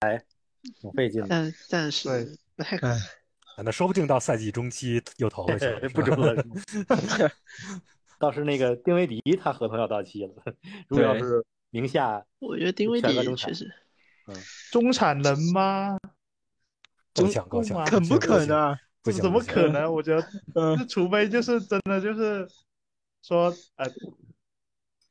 [0.80, 1.28] 挺费劲的。
[1.28, 2.96] 但但是对不太可能。
[2.96, 3.00] 哎，
[3.56, 7.30] 啊那说不定到赛季中期又投回去了，不吧准了，是吗
[8.18, 10.32] 倒是那个丁威迪，他合同要到期了，
[10.88, 13.72] 如果要是名下我觉得丁威迪中产确实，
[14.28, 14.34] 嗯
[14.70, 15.98] 中产能吗？
[17.14, 18.78] 够呛够肯不可能啊？
[19.02, 19.92] 这怎么可能？
[19.92, 22.48] 我觉得， 嗯这除非就是真的就是
[23.22, 23.86] 说，呃，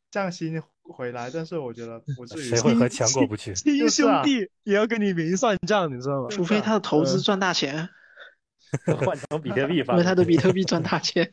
[0.10, 2.43] 降薪回来，但是我觉得不至于。
[2.49, 3.54] 谁会和钱过不去？
[3.54, 6.30] 亲兄弟也要跟你明算账，你知道吗？
[6.30, 7.89] 除非他的投资嗯赚大钱，
[9.06, 11.32] 换成比特币发因为他的比特币赚大钱。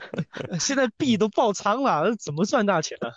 [0.60, 3.12] 现在币都爆仓了，怎么赚大钱啊？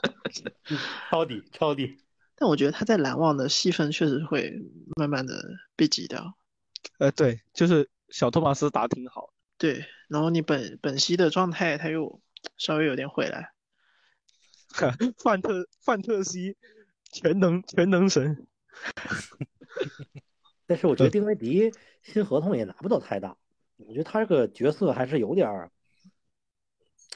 [1.09, 1.97] 抄底抄底。
[2.35, 4.53] 但我觉得他在蓝网的戏份确实会
[4.95, 5.33] 慢慢的
[5.75, 6.37] 被挤掉。
[6.97, 12.21] 呃，对，就是小托马斯打挺好，对，然后你本本西的状态他又
[12.57, 13.51] 稍微有点回来。
[15.23, 16.55] 范特范特西
[17.11, 18.47] 全能全能神。
[20.65, 21.71] 但是我觉得丁威迪
[22.03, 23.35] 新合同也拿不到太大，
[23.77, 25.71] 我觉得他这个角色还是有点儿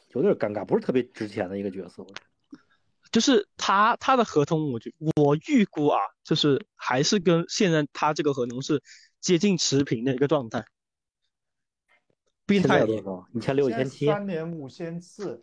[0.10, 2.06] 有点尴尬，不是特别值钱的一个角色。
[3.12, 8.82] 就是他他的合同，我觉我预估啊，就是还是跟现在他这个合同是
[9.21, 10.65] 接近持平的一个状态。
[12.45, 13.27] 毕竟现在他也有多少？
[13.34, 15.41] 一千六、一千七三年五千四，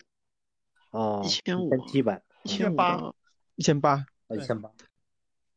[0.90, 3.12] 啊，一千五、一千七百一千八
[3.56, 4.70] 一千八，啊，一千八。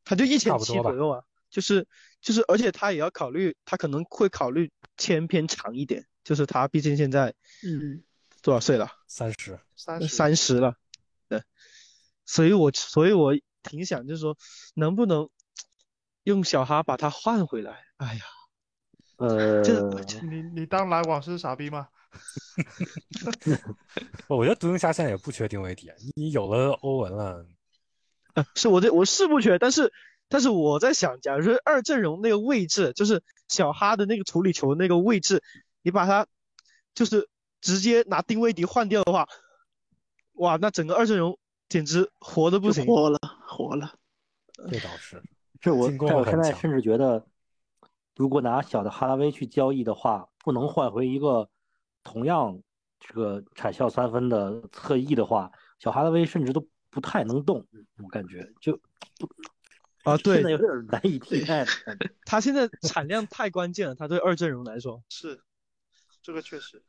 [0.04, 1.24] 他就一千七左右啊。
[1.50, 1.88] 就是
[2.20, 7.32] 就是，而且他也要考虑，他可能会考虑签偏长一点，就是他毕竟现在
[7.64, 8.04] 嗯，
[8.42, 8.90] 多少岁了？
[9.06, 10.76] 三十，三十三十了，
[11.30, 11.44] 对，
[12.26, 14.36] 所以我所以我挺想就是说，
[14.74, 15.30] 能不能
[16.24, 17.86] 用小哈把他换回来？
[17.98, 18.22] 哎呀，
[19.18, 19.82] 呃，这
[20.24, 21.88] 你你当篮网是傻逼吗？
[24.28, 27.46] 我觉得独行侠现在也不缺定位点，你有了欧文了，
[28.36, 29.92] 呃，是我这我是不缺，但是
[30.30, 35.42] 但是我在想，假如说二阵容那个位置，就是小哈的那个处理球那个位置，
[35.82, 36.28] 你把他
[36.94, 37.28] 就是
[37.62, 39.28] 直接拿丁威迪换掉的话，
[40.34, 42.86] 哇，那整个二阵容简直活的不行。
[42.86, 43.96] 活了，活了。
[44.70, 45.22] 这倒是。
[45.60, 47.26] 这我但我现在甚至觉得，
[48.16, 51.50] 如果拿小的哈拉威去交易的话，不能换回一个
[52.04, 52.62] 同样
[53.00, 57.66] 这个产效三分的侧翼的话，小哈拉威甚至都不太能动，
[57.98, 58.80] 我感觉就
[60.04, 61.66] 啊，对 现在，有点难以替代。
[62.26, 65.42] 他现在产量太关键了，他对二阵容来说，是，
[66.22, 66.84] 这个确实。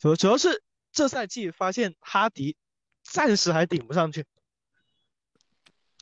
[0.00, 2.56] 主主要是这赛季发现哈迪
[3.04, 4.24] 暂时还顶不上去。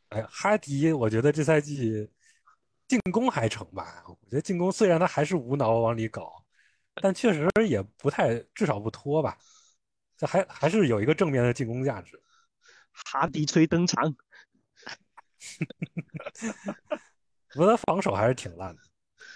[0.09, 2.09] 哎，哈迪，我觉得这赛季
[2.89, 4.05] 进攻还成吧。
[4.07, 6.45] 我觉得进攻虽然他还是无脑往里搞，
[6.95, 9.39] 但确实也不太，至少不拖吧。
[10.17, 12.23] 这还还是有一个正面的进攻价值。
[12.93, 14.17] 哈迪吹登场，
[17.49, 18.83] 不过他防守还是挺烂的，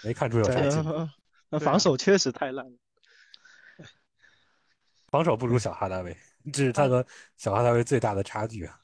[0.03, 0.89] 没看出有啥对进步。
[0.89, 1.13] 啊，
[1.49, 2.77] 那防守确实太烂了。
[5.09, 6.17] 防守不如小哈达威，
[6.51, 7.05] 这是他和
[7.37, 8.79] 小哈达威最大的差距啊。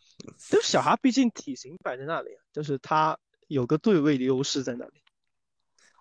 [0.49, 5.01] 就是小哈毕竟体型摆在那里，就是他有个对位的优势在那里。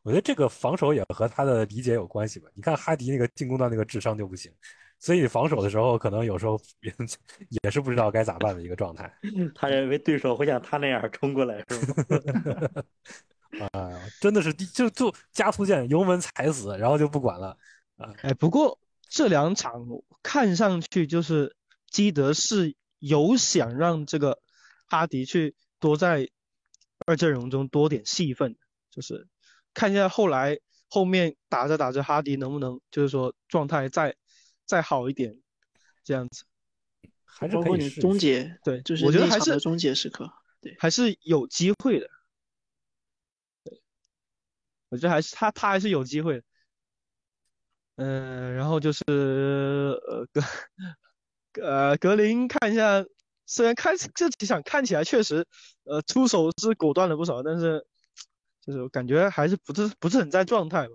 [0.02, 2.48] 我觉得这个防守也和他的理解有关系吧。
[2.54, 4.52] 你看哈迪那个进攻端那个智商就不行，
[5.00, 6.94] 所以防守的时候可能有时候也
[7.62, 9.12] 也是不知道该咋办的一个状态。
[9.54, 12.84] 他认为对手会像他那样冲过来，是吗？
[13.72, 17.56] 啊、真的是就就加速键油门踩死，然后就不管了。
[17.96, 18.78] 啊哎，不过
[19.08, 19.86] 这两场
[20.22, 21.56] 看上去就是
[21.90, 24.38] 基德是有想让这个
[24.86, 26.28] 哈迪去多在
[27.06, 28.56] 二阵容中多点戏份，
[28.90, 29.26] 就是
[29.72, 34.14] 看一下后来后面打着打着哈迪能不能就是说状态再
[34.66, 35.40] 再好一点，
[36.04, 36.44] 这样子。
[37.24, 40.32] 还是包括你终可以试一试结，对就是我觉得还是终结时刻。
[40.60, 42.08] 对，还是有机会的。
[43.62, 43.80] 对，
[44.88, 46.42] 我觉得还是他他还是有机会的。
[47.96, 50.42] 嗯、然后就是呃格
[51.62, 53.04] 呃格林看一下，
[53.46, 55.46] 虽然看这几场看起来确实
[55.84, 57.86] 呃出手是果断了不少，但是
[58.60, 60.94] 就是感觉还是不是不是很在状态吧。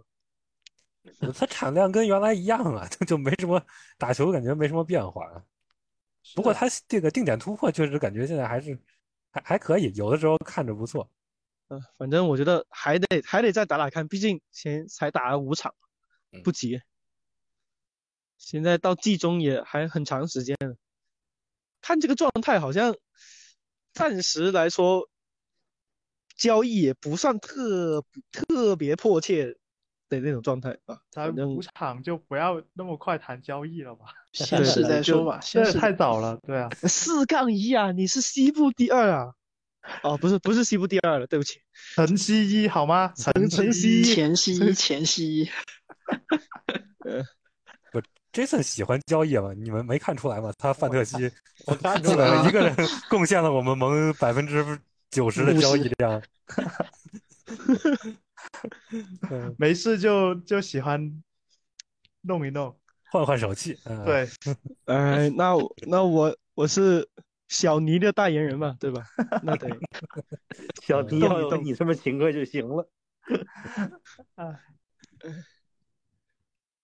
[1.33, 3.65] 它产量跟原来一样啊，就就没什么
[3.97, 5.41] 打球感觉没什么变化啊。
[6.35, 8.77] 不过他这个定点突破确实感觉现在还是
[9.31, 11.09] 还还可以，有的时候看着不错。
[11.69, 15.73] 嗯、反正我觉得还得还得再打打看，毕竟先才打了五场，
[16.31, 16.81] 嗯不急。
[18.37, 20.75] 现在到季中也还很长时间了，
[21.81, 22.95] 看这个状态好像
[23.93, 25.09] 暂时来说
[26.37, 29.57] 交易也不算特特别迫切
[30.09, 30.99] 的那种状态啊。
[31.11, 34.05] 才反正五场就不要那么快谈交易了吧？
[34.33, 39.33] 对先试再说吧，现在太早了，对啊， 四杠一啊，你是西部第二啊？
[40.03, 41.59] 哦，不是不是西部第二了，对不起。
[41.95, 43.11] 晨曦一好吗？
[43.17, 45.49] 晨晨曦曦前曦前夕，
[48.31, 49.53] Jason 喜欢交易吗？
[49.53, 50.53] 你们没看出来吗？
[50.57, 51.31] 他范特西
[51.65, 52.75] 我看基出来了本一个人
[53.09, 56.21] 贡献了我们盟百分之九十的交易量。
[59.29, 61.21] 嗯， 没事就就喜欢
[62.21, 62.73] 弄一弄，
[63.11, 63.77] 换换手气。
[63.83, 64.29] 嗯，对，
[64.85, 67.07] 哎，那我那我我是
[67.49, 69.05] 小尼的代言人嘛，对吧？
[69.43, 69.67] 那得
[70.81, 72.89] 小尼要有你这么勤快就行了。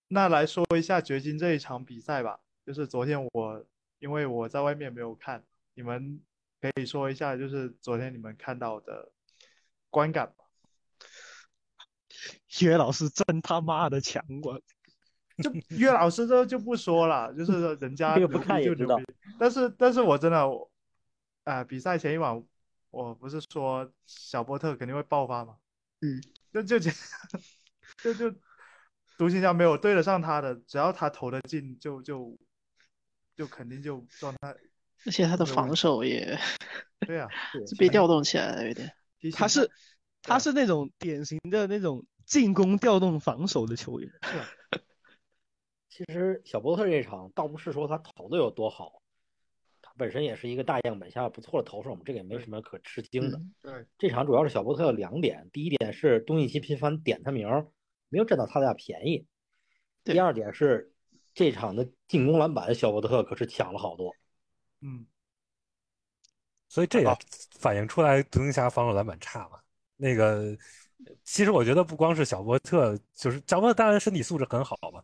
[0.08, 3.64] 那来说一下掘金这一场比赛吧，就是昨天我
[3.98, 5.44] 因为我在外面没有看，
[5.74, 6.20] 你们
[6.60, 9.12] 可以说一下，就是昨天你们看到的
[9.90, 10.44] 观感吧。
[12.60, 14.60] 约老师真他妈的强我
[15.42, 19.04] 就岳老师这就不说了，就是 人家这个不牛逼看就牛逼。
[19.38, 20.70] 但是，但是我真的，我
[21.44, 22.42] 啊、比赛前一晚，
[22.90, 25.58] 我不是说小波特肯定会爆发吗？
[26.00, 26.20] 嗯，
[26.52, 26.90] 就就 就
[28.02, 28.36] 就就
[29.18, 32.38] 独行侠没有对得上他的，只要他投得进，就就
[33.36, 34.54] 就肯定就状态。
[35.04, 36.38] 而且他的防守也
[37.06, 37.28] 对啊，
[37.68, 38.90] 是被调动起来了，有点。
[39.32, 39.70] 他是
[40.22, 44.10] 他是那种典型的那种进攻调动防守的球员。
[44.22, 44.46] 是啊
[45.88, 49.02] 其实小波特这场倒不是说他投的有多好，
[49.82, 53.36] 他本身也是一个大样本下不错的投手我们，这个也没什么可吃惊的。
[53.38, 57.66] 嗯对这场主要是小波特有两点，第一点是东契奇频繁点他名儿，
[58.08, 59.24] 没有占到他俩便宜；
[60.04, 60.92] 第二点是
[61.34, 64.14] 这场的进攻篮板，小波特可是抢了好多。
[64.80, 65.06] 嗯，
[66.68, 67.16] 所以这也
[67.58, 69.58] 反映出来独行侠防守篮板差嘛。
[69.96, 70.56] 那个，
[71.24, 75.02] 其实我觉得不光是小波特，就是小波特当然身体素质很好嘛，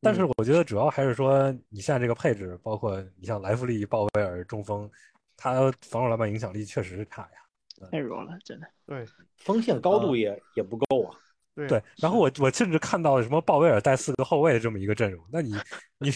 [0.00, 4.90] 但是我觉得主要还是说你现在这个配置，包括你像莱弗利、鲍威尔、中锋，
[5.36, 7.88] 他防守篮板影响力确实是差呀。
[7.90, 8.66] 太弱了，真的。
[8.86, 9.04] 对
[9.36, 11.18] 锋线高度也、也不够啊。
[11.56, 15.54] 对对，然后我我甚至看到了什么鲍威尔带四个后卫的这么一个阵容，那你
[15.98, 16.12] 你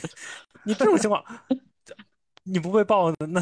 [0.65, 1.25] 你这种情况，
[2.43, 3.41] 你不被爆，那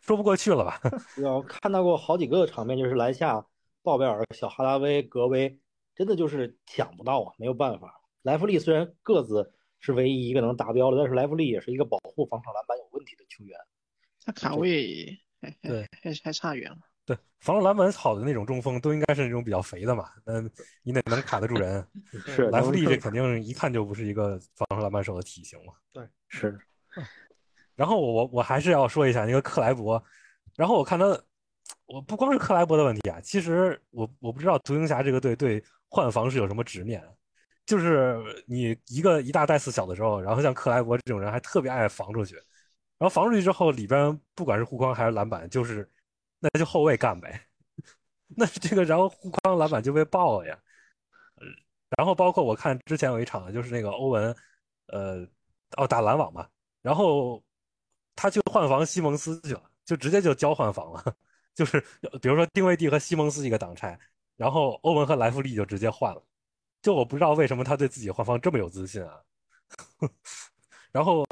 [0.00, 0.80] 说不过去了吧？
[1.22, 3.44] 我看到过好几个场面，就是篮下
[3.82, 5.60] 鲍威尔、小哈达威、格威，
[5.94, 8.00] 真的就是抢不到啊，没有办法。
[8.22, 13.58] 莱弗利虽然个子是唯一一个能达标的，但是莱弗利也是一个保护防守篮板有问题的球员。
[14.24, 16.78] 他卡位还还对还还差远了。
[17.08, 20.42] 对，防守篮板好的那种中锋都应该是那种比较肥的嘛，那
[20.82, 21.82] 你得能卡得住人。
[22.26, 25.72] 是莱弗利这肯定一看就不是一个防守篮板手的体型嘛。
[25.90, 26.58] 对是
[27.74, 30.02] 然后我我还是要说一下那个克莱伯，
[30.54, 31.18] 然后我看他，
[31.86, 37.02] 我不光是克莱伯的问题啊，其实我我不知道独行侠这个队对换防是有什么执念，
[37.64, 42.34] 就是你一个一大带四小的时候，然后像克莱伯这种人还特别爱防出去，
[42.98, 45.88] 然后防出去之后里边不管是护框还是篮板，就是
[46.40, 47.46] 那就后卫干呗，
[48.36, 50.58] 那这个然后护框篮板就被爆了呀，
[51.96, 54.34] 然后包括我看之前有一场就是那个欧文，
[54.86, 55.26] 呃，
[55.76, 56.48] 哦打篮网嘛。
[56.80, 57.42] 然后
[58.14, 61.16] 他去换防西蒙斯去了，就直接就交换防了，
[61.54, 61.80] 就是
[62.22, 63.98] 比如说丁威迪和西蒙斯一个挡拆，
[64.36, 66.22] 然后欧文和莱弗利就直接换了，
[66.80, 69.20] 就我不知道为什么他对自己换防这么有自信啊。
[70.92, 71.24] 然后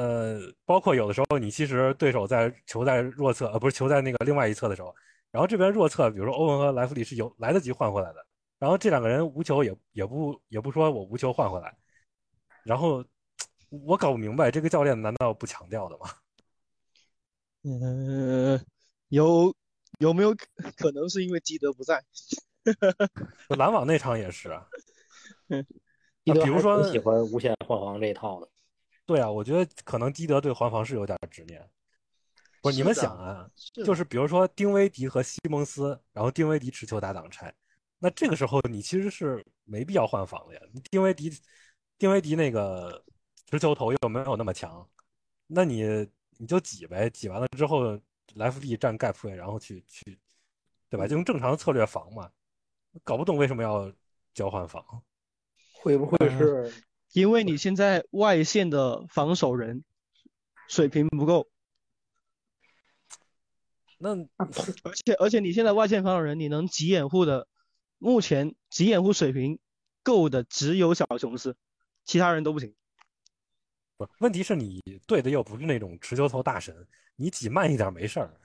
[0.00, 4.94] 呃，包括有的时候你其实对手在球在弱侧，呃不是球在那个另外一侧的时候，
[5.30, 8.24] 然后这边弱侧，比如说欧文和莱弗里是有来得及换回来的，
[8.58, 11.76] 然后这两个人无球也也不也不说我无球换回来，
[12.64, 13.04] 然后。
[13.86, 16.10] 我搞不明白，这个教练难道不强调的吗？
[17.62, 18.60] 呃，
[19.10, 19.54] 有
[20.00, 20.44] 有没有可
[20.76, 22.02] 可能是因为基德不在？
[23.50, 24.66] 篮网那场也是啊。
[26.26, 28.48] 比如说还是挺喜欢无限换防这一套的。
[29.10, 31.68] 对啊，我觉得可能基德对换防是有点执念。
[32.62, 37.52] 不是你们想啊，是就是比如说丁威迪和西蒙斯，然后丁威迪持球打挡拆，
[37.98, 40.60] 那这个时候你其实是没必要换防的呀。
[40.92, 41.28] 丁威迪，
[41.98, 43.04] 丁威迪那个
[43.50, 44.88] 持球头又没有那么强，
[45.48, 46.08] 那你
[46.38, 48.00] 你就挤呗，挤完了之后
[48.34, 50.16] 莱弗利站盖普位，然后去去，
[50.88, 51.08] 对吧？
[51.08, 52.30] 就用正常的策略防嘛。
[53.02, 53.92] 搞不懂为什么要
[54.32, 54.84] 交换防。
[55.72, 56.72] 会不会是
[57.12, 59.84] 因为你现在外线的防守人
[60.68, 61.48] 水平不够，
[63.98, 67.48] 那而且而且你现在外线防守人你能急掩护的，
[67.98, 69.58] 目前急掩护水平
[70.02, 71.56] 够的只有小琼斯，
[72.04, 72.74] 其他人都不行。
[73.96, 76.86] 不，问题是你对的又不是那种持球头大神，
[77.16, 78.40] 你挤慢一点没事儿，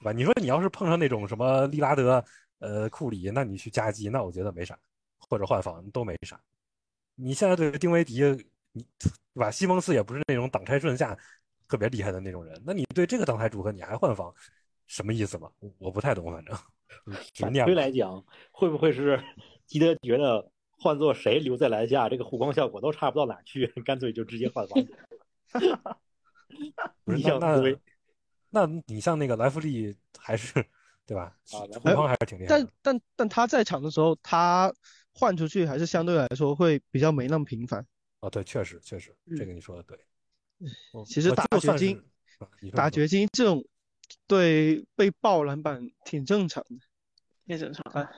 [0.00, 0.12] 对吧？
[0.12, 2.24] 你说你要是碰上那种什么利拉德、
[2.58, 4.78] 呃库里，那你去夹击，那我觉得没啥，
[5.16, 6.38] 或者换防都没啥。
[7.20, 8.22] 你现在对丁威迪，
[8.72, 9.50] 你对吧？
[9.50, 11.18] 西蒙斯也不是那种挡拆顺下
[11.66, 14.32] 特别厉害的那种人，那你对这个挡拆组合你还换防，
[14.86, 15.50] 什么意思嘛？
[15.58, 16.56] 我我不太懂，反正
[17.32, 17.74] 执反推。
[17.74, 19.20] 来讲，会不会是
[19.66, 24.80] 基德觉得换做谁留在篮下，这个护框效果都差不到哪去，干脆就直接换防？
[27.04, 27.78] 不是逆那那向思维
[28.50, 30.54] 那你像那个莱弗利还是
[31.04, 31.36] 对吧？
[31.52, 32.68] 啊，来护框还是挺厉害但。
[32.82, 34.72] 但但他在场的时候，他
[35.18, 37.84] 换出去还是相对来说会比较没那么频繁。
[38.20, 39.98] 啊，对，确实确实，这个你说的对。
[40.92, 41.44] 我其实打
[42.72, 43.64] 打掘金这种
[44.28, 46.78] 对被爆篮板挺正常的，
[47.46, 47.84] 也正常。
[47.92, 48.12] 他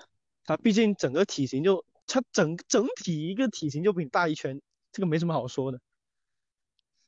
[0.45, 4.61] 他毕竟整个体型就他整整体一个体型就比你大一圈，
[4.93, 5.81] 这个没什么好说的。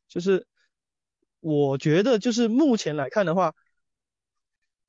[0.09, 0.47] 就是
[1.41, 3.55] 我觉得就是目前来看的话，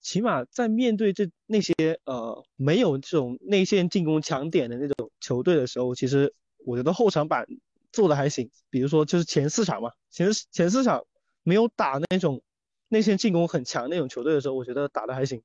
[0.03, 1.73] 起码在面对这那些
[2.03, 6.35] 呃没有这种内线进攻强点的那种球队的时候，其实
[6.65, 7.47] 我觉得后场板
[7.91, 8.51] 做的还行。
[8.69, 11.05] 比如说就是前四场嘛，前前四场
[11.41, 12.43] 没有打那种
[12.89, 15.41] 内线进攻很强那种球队的时候，我觉得打的还行，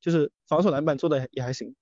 [0.00, 1.74] 就是防守篮板做的也还行。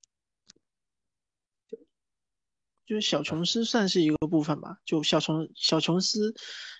[2.86, 6.34] 就是小琼斯算是一个部分吧，就小琼小琼斯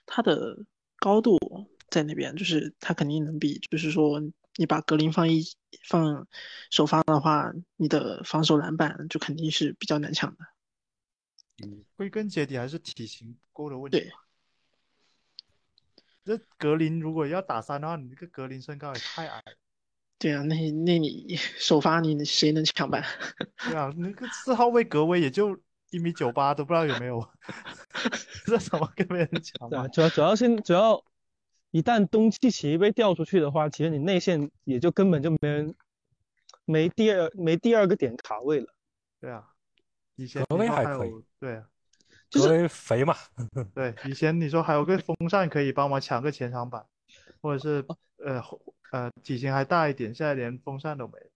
[0.07, 0.57] 他的
[0.99, 1.37] 高度
[1.91, 4.23] 在那边，就是他肯定能比，就是说
[4.57, 5.45] 你把格林放一
[5.89, 6.27] 放
[6.71, 10.45] 首发的话，你的防守篮板就肯定是比较难抢的。
[11.95, 14.13] 归根结底还是体型不够的问题对。
[16.25, 19.57] 这格林如果要打三的话，你这个格林身高也太矮了。
[20.19, 23.05] 对啊，那那你首发你谁能抢板？
[23.69, 27.27] 对啊，那个四号位格威也就一米九八，都不知道有没有，
[28.45, 29.91] 这怎么跟别人抢对啊，板？
[29.93, 31.05] 主要主要是主要
[31.77, 35.75] 一旦东契奇被调出去的话，其实你内线也就根本就没人
[36.65, 38.75] 没第二没第二个点卡位了。
[39.21, 39.47] 对啊，
[40.15, 41.69] 以前格威还还可以有对啊
[42.31, 43.15] 就是肥嘛，
[43.75, 46.87] 对，以前你说还有个风扇可以帮忙抢个前场板，
[47.43, 47.87] 或者是
[48.25, 48.43] 呃
[48.91, 51.27] 呃体型还大一点，现在连风扇都没了。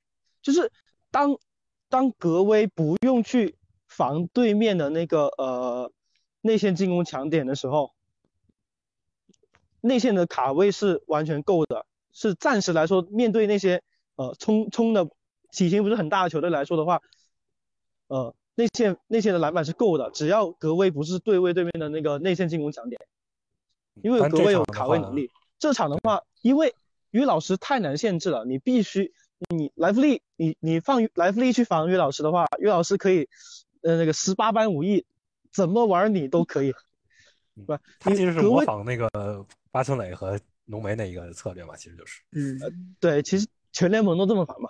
[0.41, 0.73] 就是
[1.11, 1.37] 当
[1.91, 3.57] 当格威不用去
[3.89, 5.93] 防对面的那个呃
[6.41, 7.93] 内线进攻强点的时候，
[9.81, 13.83] 内线的卡位是完全够的，是暂时来说面对那些
[14.17, 15.09] 呃冲冲的
[15.51, 17.01] 体型不是很大的球队来说的话，
[18.09, 23.01] 呃内线内线的篮板是够的，只要格威不是对位对面的那个内线进攻强点，
[24.03, 25.31] 因为格威有卡位能力。
[25.59, 26.75] 这场的话，因为
[27.11, 29.13] 于老师太难限制了，你必须
[29.55, 33.29] 你莱弗利，你你放莱弗利去防于老师的话，于老师可以，
[33.83, 35.05] 呃那个十八般武艺，
[35.53, 36.75] 怎么玩你都可以，
[37.61, 37.81] 是吧？
[37.87, 39.09] 你他其实是模仿那个
[39.71, 44.69] 八村磊和浓眉那一个策略嘛，其实就是嗯，对，其实全联盟都这么防嘛，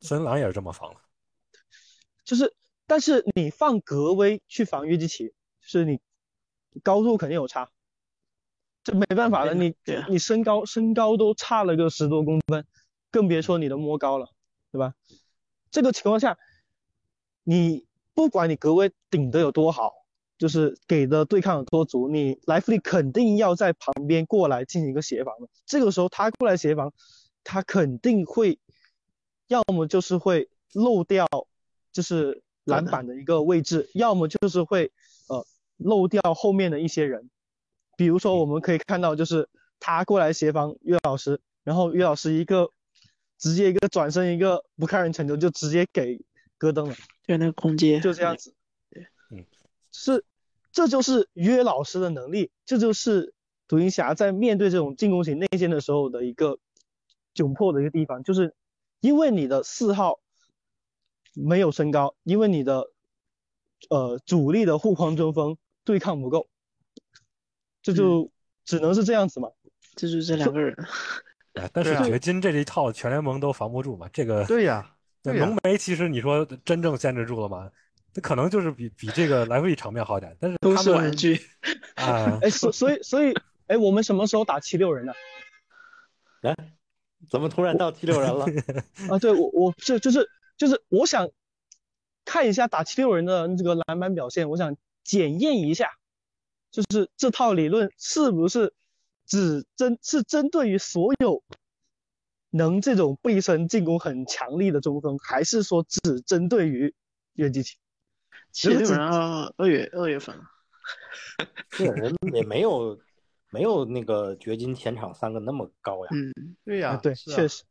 [0.00, 1.00] 森狼也是这么防的。
[2.24, 2.54] 就是
[2.86, 5.28] 但是你放格威去防约基奇，
[5.60, 6.00] 就是你
[6.82, 7.70] 高度肯定有差，
[8.82, 9.74] 这没办法的，你
[10.08, 12.66] 你身高身高都差了个十多公分，
[13.10, 14.28] 更别说你的摸高了，
[14.72, 14.94] 对吧？
[15.70, 16.38] 这个情况下，
[17.44, 19.92] 你不管你格威顶得有多好，
[20.38, 25.48] 就是给的对抗有多足，你莱弗利肯定要在旁边过来进行一个协防的。
[25.64, 26.92] 这个时候他过来协防，
[27.42, 28.58] 他肯定会，
[29.48, 31.26] 要么就是会漏掉，
[31.92, 34.92] 就是篮板的一个位置，要么就是会
[35.28, 35.46] 呃
[35.78, 37.30] 漏掉后面的一些人。
[37.96, 39.48] 比如说我们可以看到，就是
[39.80, 42.70] 他过来协防岳老师，然后岳老师一个
[43.38, 46.20] 直接一个转身一个不看人成球就直接给
[46.58, 46.94] 戈登了。
[47.26, 48.54] 对那个空接就这样子。
[49.98, 50.24] 是，
[50.72, 53.32] 这就是约老师的能力，这就是
[53.66, 56.58] 独行侠在面对这种进攻型内线的时候的一个
[57.34, 58.54] 窘迫的一个地方，就是
[59.00, 60.20] 因为你的四号
[61.32, 62.90] 没有身高，因为你的
[63.88, 66.46] 呃主力的护框中锋对抗不够，
[67.82, 68.30] 这就
[68.66, 69.48] 只能是这样子嘛。
[69.94, 70.76] 这就是这两个人。
[71.54, 77.70] 哎，但是掘金这一套全联盟都防不住嘛，这个对呀，那对呀浓眉其实你说真正限制住了吗？
[78.16, 81.38] 那可能就是比比这个莱弗利场面好点，但是都是玩具。
[81.94, 83.34] 啊， 哎，所所以所以，
[83.66, 85.12] 哎，我们什么时候打七六人呢？
[87.28, 88.46] 怎么突然到七六人了？
[89.10, 91.28] 啊，对我我是就是就是我想
[92.24, 95.90] 看一下打七六人的这个篮板表现，我想检验一下，
[96.70, 98.72] 就是这套理论是不是
[99.26, 101.42] 只针是针对于所有
[102.50, 106.94] 能这种背身进攻很强力的中锋，还是说只针对于
[107.34, 107.76] 约基奇？
[108.56, 110.42] 七六人啊，二月二月份了，
[111.72, 112.98] 这个人也没有
[113.50, 116.10] 没有那个掘金前场三个那么高呀。
[116.14, 117.64] 嗯，对呀啊，，对，啊确实，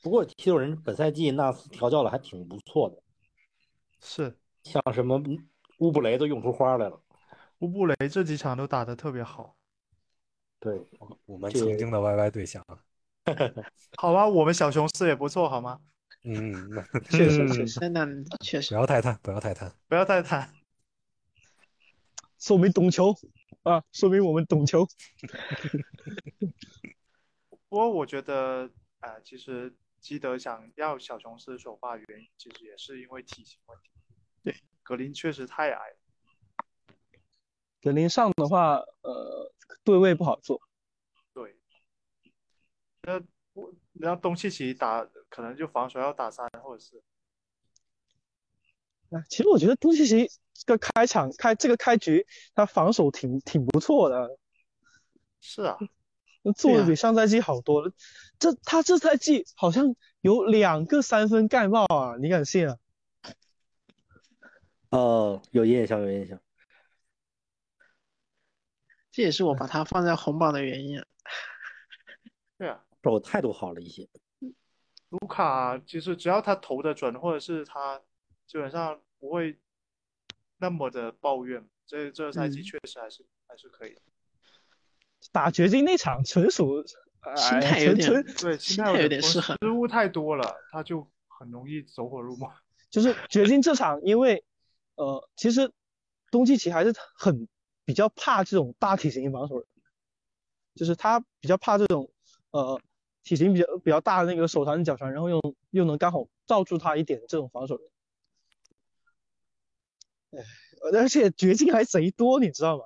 [0.00, 3.02] 不过七六人本赛季纳斯调教的还挺不错的，
[4.00, 5.20] 是像什么
[5.80, 7.02] 乌布雷都用出花来了。
[7.58, 9.56] 乌布雷这几场都打得特别好。
[10.60, 10.80] 对，
[11.26, 12.64] 我们曾经的 YY 对象，
[13.96, 15.80] 好吧，我们小熊市也不错，好吗？
[16.22, 19.72] 嗯，那确 实确实，那那确不，要太贪，不要太贪。
[19.88, 20.52] 不要太贪。
[22.38, 23.14] 说明懂球
[23.62, 24.86] 啊，说明我们懂球。
[27.68, 33.90] 不过我觉得，呃，其实基德想要小熊斯首发原因，其实也是因为体型问题。
[34.42, 35.96] 对，格林确实太矮了。
[37.82, 39.52] 格林上的话，呃，
[39.84, 40.60] 对位不好做。
[41.32, 41.56] 对，
[43.02, 43.22] 那
[43.60, 47.02] 我让东契奇打，可能就防守要打三，或者是
[49.10, 54.38] 啊，其实我觉得东契奇这个开场开这个开局，他防守挺挺不错的，
[55.40, 55.78] 是啊，
[56.56, 57.92] 做的比上赛季好多了。
[58.38, 62.76] 这他这赛季好像有两个三分盖帽啊，你敢信啊？
[64.90, 66.40] 哦，有印象，有印象。
[69.10, 71.06] 这也是我把他放在红榜的原因啊。
[72.56, 72.84] 对啊。
[73.02, 74.08] 手态度好了一些。
[75.10, 78.00] 卢卡其实只要他投的准，或者是他
[78.46, 79.58] 基本上不会
[80.58, 84.02] 那么的抱怨，这这个赛季嗯确实还是、还是可以的。
[85.32, 86.84] 打掘金那场纯属，
[87.20, 89.56] 哎心态有点对，心态有点失衡。
[89.60, 92.52] 失误太多了，他就很容易走火入魔。
[92.88, 94.44] 就是掘金这场，因为
[94.94, 95.72] 呃，其实
[96.30, 97.48] 东契奇还是很
[97.84, 99.66] 比较怕这种大体型防守人，
[100.74, 102.10] 就是他比较怕这种
[102.50, 102.80] 呃
[103.22, 105.40] 体型比较比较大的那个手长脚长，然后又
[105.70, 107.80] 又能刚好罩住他一点这种防守。
[110.30, 110.38] 哎，
[110.92, 112.84] 而且掘金还贼多，你知道吗？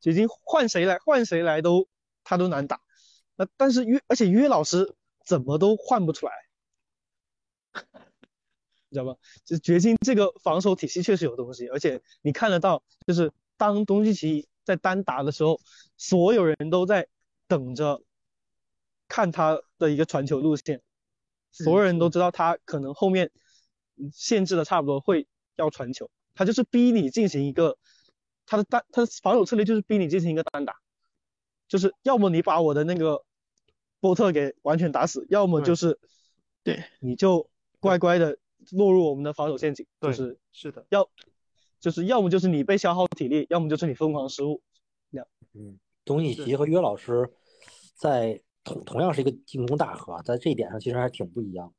[0.00, 1.88] 掘金换谁来换谁来都
[2.24, 2.80] 他都难打，
[3.36, 4.94] 那但是约而且约老师
[5.24, 6.32] 怎么都换不出来。
[8.90, 9.16] 你知道吗？
[9.44, 15.60] 就掘金这个防守体系确实有东西，而且你看得到，就是当东契奇在单打的时候，
[15.98, 17.06] 所有人都在
[17.46, 18.02] 等着
[19.08, 20.82] 看他的一个传球路线，
[21.50, 23.30] 所有人都知道他可能后面
[23.96, 27.78] 嗯限制的差不多会要传球，他就是逼你进行一个
[28.46, 30.76] 他的单他的防守策略就是逼你进行一个单打，
[31.66, 33.24] 就是要么你把我的那个
[34.00, 35.98] 波特给完全打死，要么就是
[36.62, 37.50] 对你就
[37.80, 38.38] 乖乖的
[38.72, 41.08] 落入我们的防守陷阱，就对是是的，要
[41.80, 44.62] 就是要么就是你被消耗体力，要么就是你疯狂失误。
[45.54, 47.32] 嗯，董以奇和约老师
[47.94, 51.72] 在同同样是一个进攻大核，在这一点上其实还挺不一样。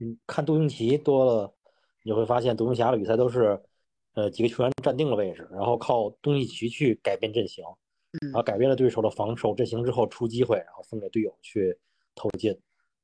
[0.00, 1.54] 嗯，看杜英奇多了，
[2.02, 3.60] 你会发现独行侠的比赛都是，
[4.14, 7.64] 呃，几个球员站定了位置，然后靠东契奇去改变阵型，
[8.22, 11.78] 然后改变了对手的防守阵型之后出机会，然后分给队友去
[12.14, 12.50] 投进。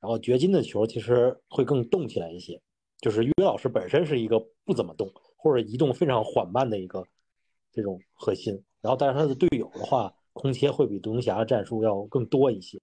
[0.01, 2.61] 然后掘金的球其实会更动起来一些，
[3.01, 7.05] 就是约老师本身是一个不怎么动或者移动非常缓慢的一个
[7.73, 12.81] 这种核心，然后但是他的队友的话，空切会比独行侠的战术要更多一些。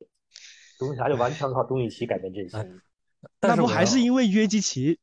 [0.77, 2.59] 独行侠就完全靠东契奇改变阵型。
[2.59, 4.99] 那不但是还是因为约基奇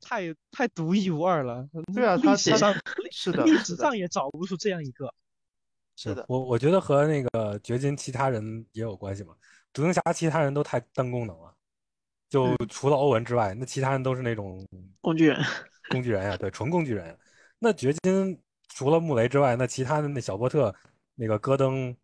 [0.00, 1.68] 太太独一无二了？
[1.94, 2.74] 对啊他史上
[3.10, 5.12] 是的历史上也找不出这样一个。
[5.96, 9.34] 是的，我我觉得和那个掘金其他人也有关系嘛。
[9.72, 11.54] 独行侠其他人都太单功能了，
[12.28, 14.66] 就嗯除了欧文之外，那其他人都是那种
[15.00, 15.38] 工具人，
[15.90, 17.16] 工具人呀，对，纯工具人。
[17.58, 20.74] 那掘金除了穆雷之外，那其他的那小波特、
[21.14, 21.96] 那个戈登、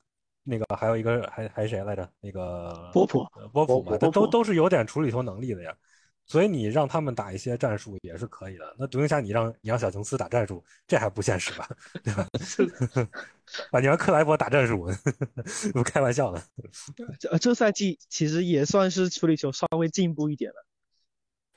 [0.49, 2.11] 那个还有一个还还谁来着？
[2.21, 5.77] 那个波普呃波普嘛，波都都都是有点处理球能力的呀。
[6.31, 8.77] 所以你让他们打一些战术也是可以的。
[8.79, 11.67] 那独行侠你让你让小琼斯打战术，这还不现实吧？
[12.05, 12.29] 对吧？
[13.73, 14.91] 啊，你让克莱伯打战术，
[15.75, 16.43] 我开玩笑的。
[17.19, 20.67] 这这赛季其实也算是处理球稍微进步一点了。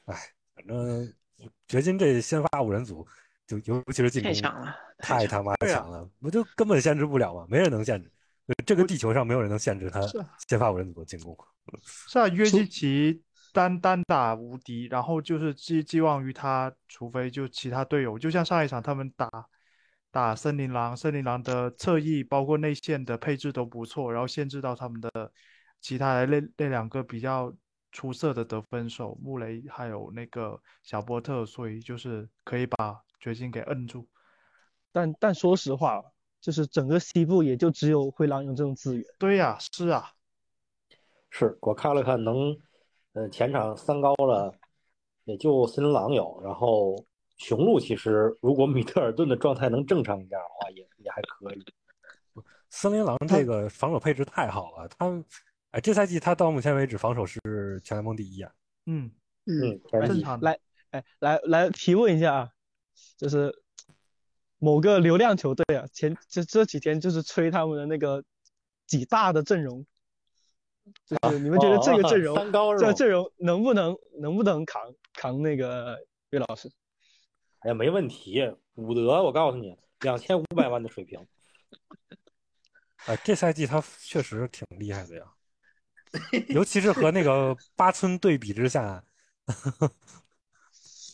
[0.06, 0.16] 哎，
[0.56, 1.14] 反正
[1.68, 3.06] 掘金这先发五人组，
[3.46, 7.46] 就尤其是进攻太强了，太他妈强了，不就根本限制不了吗？
[7.50, 8.10] 没人能限制，
[8.66, 10.02] 这个地球上没有人能限制他
[10.48, 11.38] 先发五人组的进攻。
[11.84, 13.24] 是啊，约基奇
[13.54, 19.30] 单单打无敌，然后就是寄寄望于他，除非就其他队友，就像上一场他们打
[20.10, 25.32] 打森林狼，森林狼的侧翼包括内线的配置都不错，然后限制到他们的
[25.80, 27.54] 其他的那那两个比较
[27.92, 34.08] 出色的得分手穆雷还有那个小波特，所以就是可以把掘金给摁住。
[34.92, 36.02] 但但说实话，
[36.42, 39.06] 就是整个西部也就只有灰狼有这种资源。
[39.20, 40.12] 对呀、是啊，
[41.30, 42.58] 是我看了看，能，
[43.14, 44.54] 呃，前场三高了，
[45.26, 47.06] 也就森林狼有，然后
[47.38, 51.64] 雄鹿其实如果米特尔顿的状态能正常一点的话，也也还可以。
[52.70, 55.24] 森林狼这个防守配置太好了，他们
[55.72, 58.52] 哎，这赛季他到目前为止防守是全联盟第一啊。
[58.88, 59.12] 嗯，
[59.46, 60.46] 嗯，嗯，正常的。
[60.46, 60.60] 来，
[60.92, 62.50] 哎，来来提问一下啊，
[63.18, 63.54] 就是
[64.64, 68.24] 某个流量球队啊，前这这几天就是吹他们的那个
[68.86, 69.84] 几大的阵容，
[71.08, 75.98] 就是你们觉得这个阵容，哦高这个阵容能不能能不能扛扛那个
[76.30, 76.72] 岳老师？
[77.62, 78.56] 哎呀，没问题。
[78.76, 81.28] 伍德，我告诉你，两千五百万的水平，
[83.06, 85.26] 哎，这赛季他确实挺厉害的呀，
[86.50, 89.04] 尤其是和那个八村对比之下，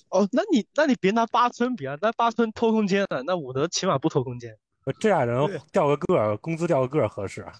[0.09, 4.57] 哦，那你那你别拿八村比啊，那八村偷空间了，那伍德起码不偷空间。
[4.99, 5.37] 这俩人
[5.71, 7.53] 掉个个儿，工资掉个个儿合适啊。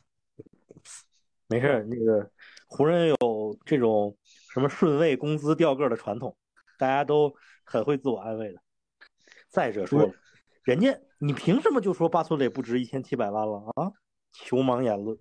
[1.47, 1.83] 没事儿。
[1.85, 2.31] 那个
[2.67, 4.17] 湖人有这种
[4.53, 6.37] 什么顺位工资掉个儿的传统，
[6.77, 7.33] 大家都
[7.65, 8.59] 很会自我安慰的。
[9.49, 10.13] 再者说了，
[10.63, 13.91] 人家你凭什么就说巴村垒不值一千七百万了啊？
[14.31, 15.17] 球盲言论。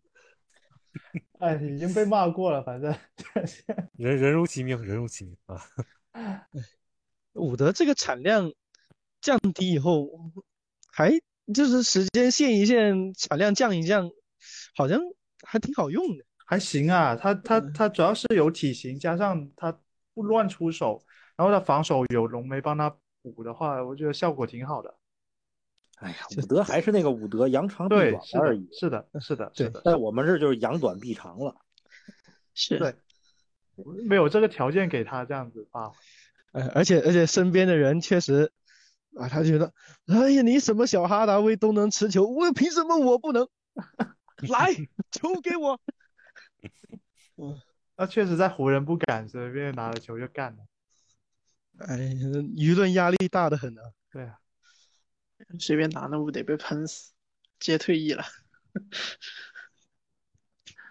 [1.41, 2.95] 哎，已经被骂过了，反正
[3.99, 5.61] 人人如其名，人如其名啊。
[7.37, 8.53] 伍德这个产量
[9.21, 10.09] 降低以后，
[10.93, 11.13] 还
[11.55, 14.11] 就是时间限一限，产量降一降，
[14.75, 15.01] 好像
[15.43, 16.25] 还挺好用的。
[16.45, 17.15] 还行啊。
[17.15, 19.79] 他他嗯他主要是有体型，加上他
[20.15, 21.03] 不乱出手，
[21.37, 24.95] 然后他防守有浓眉帮他补的话，我觉得效果挺好的。
[25.97, 28.69] 哎呀，伍德还是那个伍德，扬长避短而已，。
[28.73, 31.57] 是的，是的，是的，在我们这儿就是扬短避长了。
[32.55, 32.95] 是对
[34.07, 35.97] 没有这个条件给他这样子发挥。
[36.57, 38.51] 呃，而且而且身边的人确实
[39.15, 39.75] 啊，他觉得，
[40.07, 43.47] 哎呀，你什么小哈达威都能持球，我凭什么我不能？
[44.49, 44.73] 来，
[45.11, 45.79] 球给我。
[47.99, 50.67] 那确实在湖人不敢随便拿了球就干了。
[51.79, 53.83] 哎，舆论压力大的很啊。
[54.11, 54.39] 对啊，
[55.61, 57.13] 随便拿那不得被喷死，
[57.59, 58.25] 直接退役了。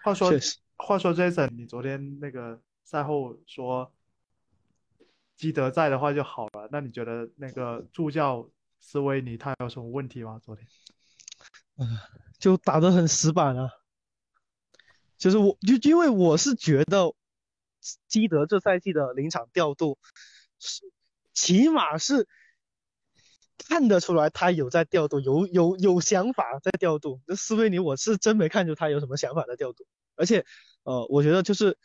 [0.04, 0.30] 话说，
[0.76, 3.92] 话说，Jason，你昨天那个赛后说
[5.36, 8.48] 基德在的话就好了，那你觉得那个助教
[8.80, 10.40] 斯维尼他有什么问题吗？
[10.42, 10.66] 昨天？
[11.78, 11.98] 嗯
[12.38, 13.70] 就打得很死板啊。
[15.18, 17.14] 就是我就因为我是觉得
[18.06, 19.98] 基德这赛季的临场调度
[20.58, 20.82] 是
[21.32, 22.28] 起码是
[23.58, 27.20] 看得出来他有在调度，有有有想法在调度。
[27.26, 30.44] 那斯维尼我是真没看出他有什么想法在调度，而且
[30.82, 31.78] 呃，我觉得就是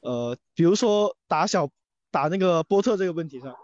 [0.00, 1.68] 呃，比如说打小
[2.12, 3.56] 打那个波特这个问题上，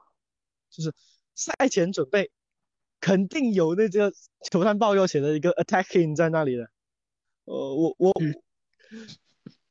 [0.70, 0.92] 就是
[1.36, 2.32] 赛前准备
[2.98, 4.12] 肯定有那个
[4.50, 6.68] 球探报告写的一个 attacking 在那里的。
[7.44, 8.12] 呃，我我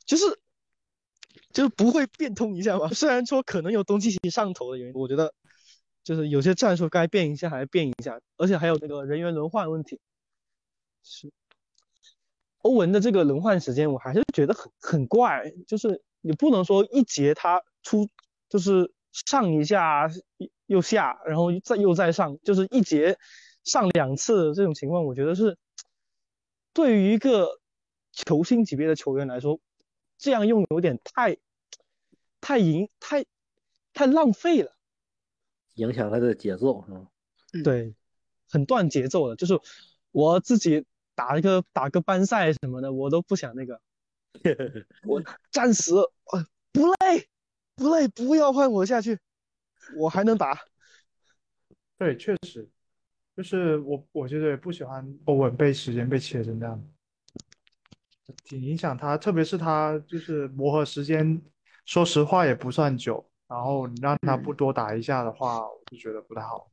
[0.05, 0.23] 就是
[1.51, 2.87] 就是不会变通一下嘛。
[2.89, 5.33] 虽然说可能有东契奇上头的原因，我觉得
[6.03, 9.99] 就是有些战术该变一下还是变一下，而且还有那个人员轮换问题。
[11.03, 11.31] 是
[12.59, 18.09] 欧文的这个轮换时间，我还是觉得很很怪，就是你不能说一节他出
[18.49, 20.09] 就是上一下
[20.65, 23.17] 又下，然后再又再上，就是一节
[23.63, 25.57] 上两次这种情况，我觉得是
[26.73, 27.59] 对于一个
[28.11, 29.59] 球星级别的球员来说，
[30.17, 31.37] 这样用有点太
[32.41, 33.25] 太赢太
[33.93, 34.75] 太浪费了，
[35.75, 37.07] 影响他的节奏是吗？
[37.63, 37.95] 对，
[38.49, 39.35] 很断节奏的。
[39.35, 39.59] 就是
[40.11, 40.85] 我自己
[41.15, 43.81] 打一个打个班赛什么的，我都不想那个，
[45.07, 45.21] 我
[45.51, 47.27] 暂时呃不累
[47.77, 49.17] 不累，不要换我下去，
[49.95, 50.59] 我还能打。
[51.95, 52.67] 对，确实，
[53.35, 56.83] 就是我我觉得也不喜欢欧文被时间被切成这样，
[58.43, 61.39] 挺影响他，特别是他就是磨合时间，
[61.85, 66.71] 说实话也不算久，然后你让他不多打一下的话，我就觉得不太好。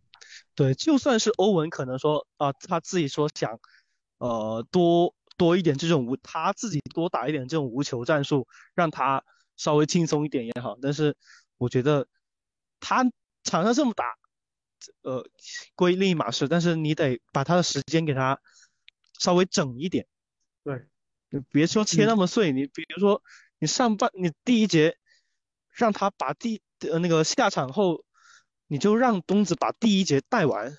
[0.55, 3.61] 对，就算是欧文可能说啊、他自己说想，
[4.19, 9.23] 呃，多多一点这种无，他自己多打一点这种无球战术，让他
[9.57, 10.79] 稍微轻松一点也好。
[10.81, 11.17] 但是
[11.59, 12.09] 我觉得
[12.81, 13.05] 他
[13.43, 14.17] 场上这么打，
[15.03, 15.29] 呃，
[15.75, 18.41] 归另一码事，但是你得把他的时间给他
[19.19, 20.07] 稍微整一点。
[20.63, 20.87] 对，
[21.31, 23.23] 你别说切那么碎，你比如说
[23.59, 24.97] 你上半你第一节
[25.71, 28.05] 让他把第呃那个下场后，
[28.67, 30.77] 你就让东子把第一节带完，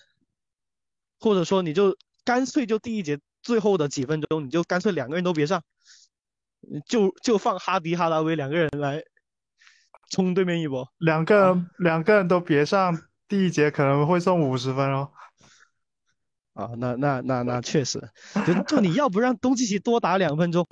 [1.20, 5.64] 或者说你就干脆就第一节最后的几分钟，你就干脆两个人都别上，
[6.88, 9.04] 就就放哈迪哈达威两个人来
[10.10, 10.88] 冲对面一波。
[10.98, 12.98] 两个人两个人都别上，
[13.28, 15.12] 第一节可能会送五十分哦。
[16.54, 18.00] 啊，那那那那确实，
[18.48, 20.66] 就就你要不让东契奇多打两分钟，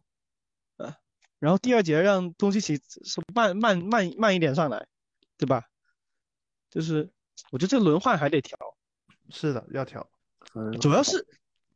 [0.78, 0.96] 呃，
[1.40, 4.88] 然后第二节让东契奇是慢慢慢慢一点上来，
[5.38, 5.66] 对吧？
[6.70, 7.12] 就是
[7.52, 8.58] 我觉得这轮换还得调，
[9.30, 10.10] 是的，要调。
[10.80, 11.28] 主要是，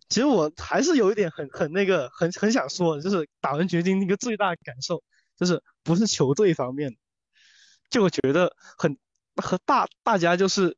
[0.10, 5.03] 其实我还是有一点很很那个很很想说的，就是打完掘金那个最大的感受，
[5.36, 6.95] 就是不是球队方面，
[7.89, 8.97] 就我觉得很
[9.36, 10.78] 和大大家就是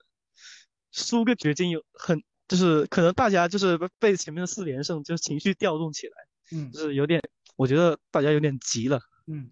[0.91, 6.13] 输个掘金有很就是可能大家就是被前面的四连胜就是情绪调动起来，
[6.51, 7.21] 嗯就是有点
[7.55, 9.51] 我觉得大家有点急了，嗯，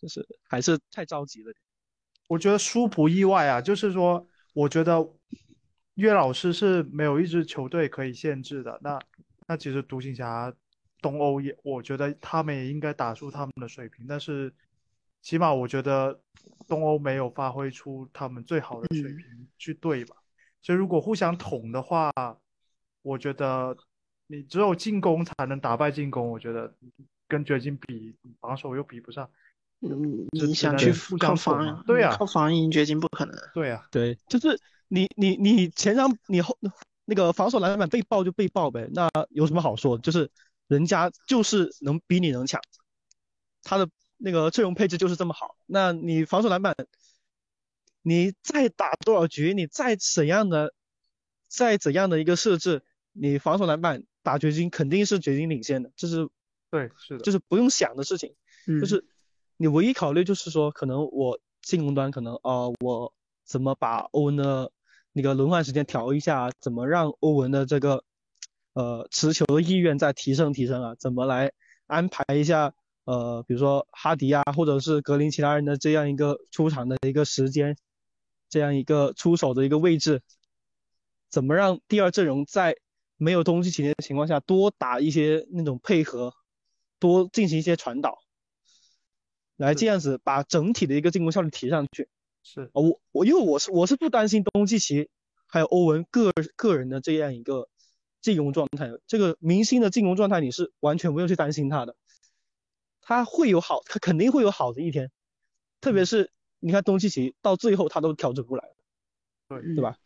[0.00, 1.52] 就是还是太着急了。
[2.26, 5.06] 我觉得输不意外啊，就是说，我觉得
[5.94, 8.78] 岳老师是没有一支球队可以限制的。
[8.82, 8.98] 那
[9.46, 10.52] 那其实独行侠
[11.00, 14.52] 东欧也，我觉得他们也应该打出他们的水平，但是
[15.22, 16.18] 起码我觉得
[16.66, 20.16] 东欧没有发挥出他们最好的水平去对吧？
[20.62, 22.10] 所以如果互相捅的话，
[23.02, 23.76] 我觉得
[24.26, 26.28] 你只有进攻才能打败进攻。
[26.30, 26.74] 我觉得
[27.28, 29.28] 跟掘金比，防守又比不上。
[29.80, 33.36] 嗯，只只能你想去靠防嘛对啊靠防赢掘金不可能。
[33.52, 34.58] 对啊，对，就是
[34.88, 36.56] 你你你前场你后
[37.04, 40.02] 那个防守篮板被爆就被爆呗，那有什么好说的？
[40.02, 40.30] 就是
[40.66, 42.60] 人家就是能比你能抢，
[43.62, 46.74] 他的那个阵容配置就是这么好，那你防守篮板，
[48.02, 50.72] 你再打多少局，你再怎样的
[51.48, 52.82] 再怎样的一个设置，
[53.12, 56.28] 你防守篮板打掘金肯定是掘金领先的，这是
[56.70, 58.34] 对，是的，就是不用想的事情。
[58.66, 59.04] 嗯，就是
[59.58, 63.12] 你唯一考虑就是说，可能我进攻端可能呃，我
[63.44, 64.72] 怎么把欧文的
[65.12, 68.04] 那个轮换时间调一下，怎么让欧文的这个
[68.72, 70.94] 呃持球的意愿再提升提升啊？
[70.98, 71.52] 怎么来
[71.86, 72.74] 安排一下
[73.04, 77.76] 呃，比如说哈迪啊，或者是格林其他人的这样一个出场的一个时间，
[78.48, 80.22] 这样一个出手的一个位置，
[81.30, 82.76] 怎么让第二阵容在
[83.16, 86.32] 没有东契奇的情况下多打一些那种配合，
[86.98, 88.18] 多进行一些传导。
[89.56, 92.08] 来这样子把整体的一个进攻效率提上去。
[92.44, 92.62] 是。
[92.66, 95.10] 啊，我我因为我是我是不担心东契奇
[95.46, 97.68] 还有欧文个个人的这样一个
[98.20, 101.96] 进攻状态，这个明星的进攻状态你是完全不用去担心他的，
[103.00, 105.10] 他会有好，他肯定会有好的一天，
[105.80, 106.30] 特别是
[106.60, 108.74] 你看东契奇到最后他都调整过来了，
[109.48, 109.98] 对对吧？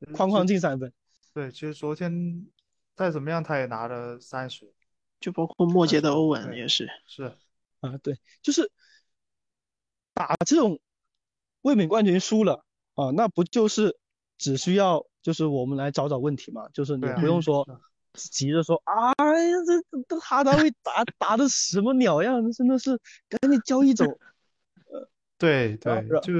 [0.00, 0.92] 嗯哐哐进三分，
[1.32, 2.48] 对，其实昨天
[2.96, 4.74] 再怎么样，他也拿了三十，
[5.20, 6.88] 就包括末节的欧文也是。
[7.06, 7.32] 是。
[7.78, 8.72] 啊，对，就是
[10.14, 10.80] 打这种
[11.62, 13.96] 卫冕冠军输了啊，那不就是
[14.36, 17.66] 只需要就是我们来找找问题嘛，就是你不用说
[18.14, 19.12] 是急着说，哎
[19.48, 22.98] 呀，这这哈达威打打的什么鸟样，真的是
[23.28, 24.04] 赶紧交易走。
[25.36, 26.32] 对对然后，就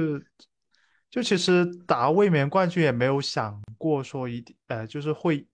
[1.09, 5.47] 就其实打卫冕冠军也没有想过说一定呃，就是会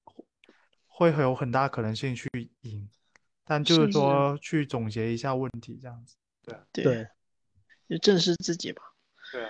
[0.88, 2.28] 会有很大可能性去
[2.62, 2.90] 赢，
[3.44, 6.16] 但就是说去总结一下问题这样子。
[6.72, 7.08] 对，对，
[7.88, 8.82] 就正视自己吧。
[9.36, 9.50] 对啊，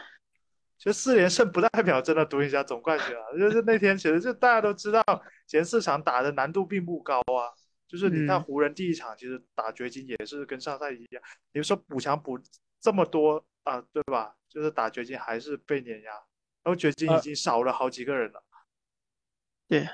[0.79, 5.03] 其实四连胜不代表真的独行侠总冠军啊，就是那天其实就大家都知道
[5.45, 7.53] 前四场打的难度并不高啊，
[7.87, 11.23] 就是你看嗯湖人第一场其实打掘金也是跟上赛季一样，
[11.53, 12.39] 你说补强补
[12.81, 14.35] 这么多啊，对吧？
[14.49, 16.11] 就是打掘金还是被碾压，
[16.63, 18.41] 然后掘金已呃经少了好几个人了。
[19.67, 19.87] 对，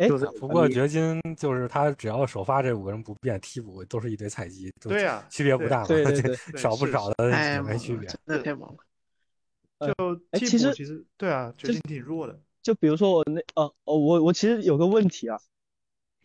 [0.00, 8.08] 哎，就是不过掘金就是他只要首发这五个人不变，替补都是一堆菜鸡，对呀区别不大嘛，对对对对少不少的也没区别。
[8.08, 9.94] 真的太猛了。
[9.94, 12.40] 就其实补其实对啊，掘就金挺弱的。
[12.62, 15.38] 就比如说我那呃哦我我其实有个问题啊，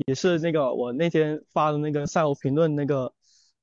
[0.08, 3.14] 也是那个我那天发的那个赛后评论那个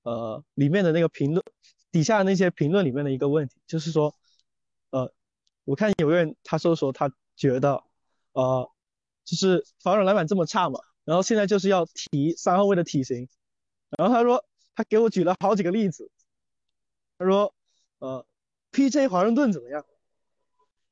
[0.03, 1.43] 呃里面的那个评论
[1.91, 4.15] 底下那些评论里面的一个问题，就是说
[4.91, 5.11] 呃
[5.65, 7.83] 我看有个人他说说他觉得
[8.33, 8.71] 呃
[9.25, 13.29] 就是防守篮板这么差嘛，然后现在就是要提三号位的体型，
[13.97, 14.45] 然后他说
[14.75, 16.11] 他给我举了好几个例子，
[17.19, 17.55] 他说
[17.99, 18.27] 呃
[18.73, 19.85] PJ 华盛顿怎么样？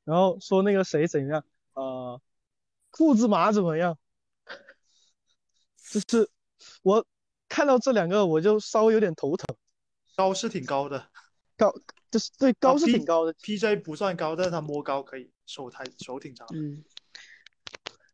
[0.05, 1.45] 然后说那个谁怎样？
[1.74, 2.20] 呃，
[2.91, 3.97] 库兹马怎么样？
[5.91, 6.31] 就是
[6.83, 7.05] 我
[7.49, 9.57] 看到这两个我就稍微有点头疼。
[10.16, 11.09] 高是挺高的，
[11.57, 11.72] 高
[12.11, 16.55] 就是对高是啊，P- 挺高的，PJ 不算高，但是他摸高可以，手抬手挺长的。
[16.57, 16.85] 嗯，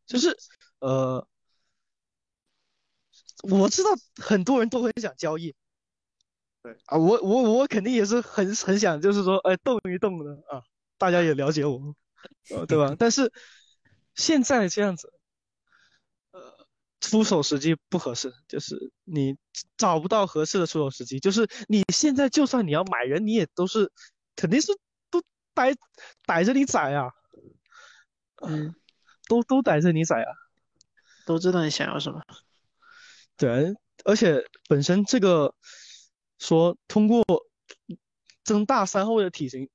[0.07, 0.36] 就是
[0.78, 1.26] 呃，
[3.42, 5.54] 我知道很多人都很想交易，
[6.62, 6.76] 对。
[6.86, 10.62] 啊，我我我肯定也是很很想，就是说，哎，动一动的啊，
[10.98, 11.94] 大家也了解我，
[12.50, 12.94] 呃，对吧？
[12.98, 13.32] 但是
[14.14, 15.12] 现在这样子，
[16.30, 16.66] 呃，
[17.00, 19.36] 出手时机不合适，就是你
[19.76, 23.90] 找不到合适的出手时机，就是你现在就算你要买人，你也都是
[24.36, 24.72] 肯定是
[25.11, 25.22] 都
[25.54, 25.74] 逮
[26.24, 27.11] 逮着你宰啊，
[28.42, 28.74] 嗯，
[29.26, 30.30] 都都逮着你宰啊。
[31.26, 32.22] 都知道你想要什么。
[33.36, 33.74] 对，
[34.04, 35.54] 而且本身这个
[36.38, 37.24] 说通过
[38.44, 39.68] 增大三后卫的体型，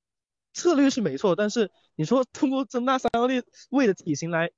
[0.53, 4.49] 策略是没错，但是你说通过增大三后卫卫的体型来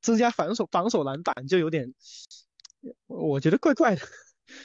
[0.00, 1.92] 增加防守防守篮板，就有点，
[3.08, 4.02] 我觉得怪怪的。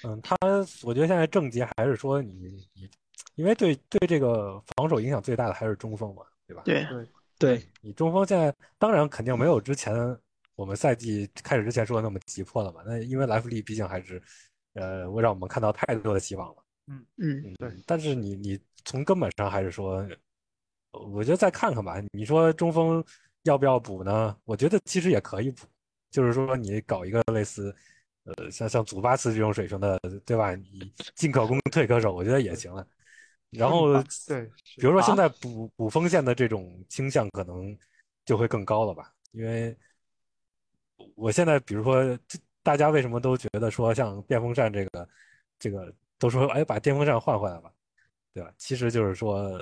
[0.03, 0.37] 嗯，他
[0.83, 2.31] 我觉得现在症结还是说你
[2.75, 2.89] 你，
[3.33, 6.61] 因为对对这个防守影响最大的还是中锋嘛，对吧？
[6.63, 7.07] 对，对，
[7.81, 9.93] 你中锋现在当然肯定没有之前
[10.55, 12.81] 我们赛季开始之前说的那么急迫了嘛。
[12.85, 14.21] 那因为莱弗利毕竟还是，
[14.73, 16.63] 呃，会让我们看到太多的希望了。
[16.87, 17.71] 嗯，嗯，对。
[17.85, 20.07] 但是你你从根本上还是说，
[20.91, 22.01] 我觉得再看看吧。
[22.11, 23.03] 你说中锋
[23.43, 24.37] 要不要补呢？
[24.45, 25.65] 我觉得其实也可以补，
[26.09, 27.73] 就是说你搞一个类似，
[28.25, 30.53] 呃，像像祖巴茨这种水平的，对吧？
[30.55, 32.85] 你进可攻退可守，我觉得也行了。
[33.51, 33.93] 然后，
[34.27, 34.45] 对，
[34.77, 37.77] 比如说现在补补锋线的这种倾向可能
[38.25, 39.13] 就会更高了吧？
[39.31, 39.75] 因为
[41.15, 42.17] 我现在比如说，
[42.63, 45.09] 大家为什么都觉得说像电风扇这个
[45.59, 47.71] 这个都说哎把电风扇换回来吧，
[48.33, 48.53] 对吧？
[48.57, 49.59] 其实就是说，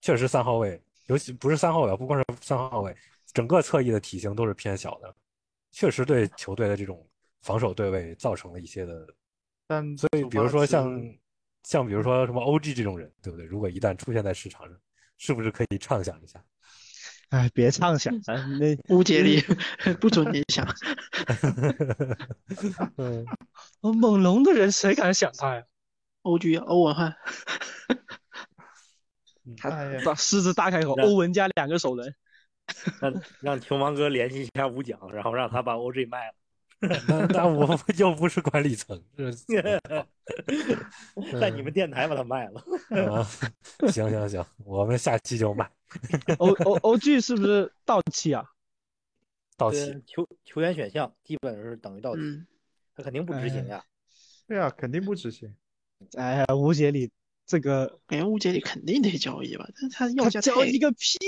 [0.00, 2.96] 确实三号位，尤其不是三号位，不光是三号位，
[3.32, 5.14] 整个侧翼的体型都是偏小的，
[5.70, 7.06] 确实对球队的这种
[7.42, 9.06] 防守对位造成了一些的。
[9.68, 11.00] 但所以比如说像
[11.62, 13.46] 像比如说什么 OG 这种人，对不对？
[13.46, 14.76] 如果一旦出现在市场上，
[15.18, 16.42] 是不是可以畅想一下？
[17.30, 19.40] 哎，别畅想，啊， 那乌杰里
[20.00, 20.66] 不准你想。
[22.98, 23.24] 嗯，
[23.80, 25.62] 猛龙的人谁敢想他呀
[26.22, 27.16] ？？OG 欧文汉，
[30.04, 32.14] 把狮子大开口，欧文加两个首轮，
[33.00, 36.34] 让让球王哥联系一下五奖，然后让他把 OG 卖了。
[37.06, 39.30] 那那我们又不是管理层，这
[41.38, 42.60] 在你们电台把它卖了。
[43.08, 43.22] 啊，
[43.88, 45.70] 行行行，我们下期就卖
[46.38, 48.44] O O O G 是不是到期啊？
[49.56, 50.02] 到期。
[50.06, 52.46] 球球员选项基本是等于到期，嗯，
[52.96, 53.84] 他肯定不执行呀。
[54.48, 55.54] 对啊，肯定不执行。
[56.16, 57.12] 哎呀，吴杰里
[57.46, 61.18] 这个感觉吴杰里肯定得交易吧，但他要他价太交易个屁，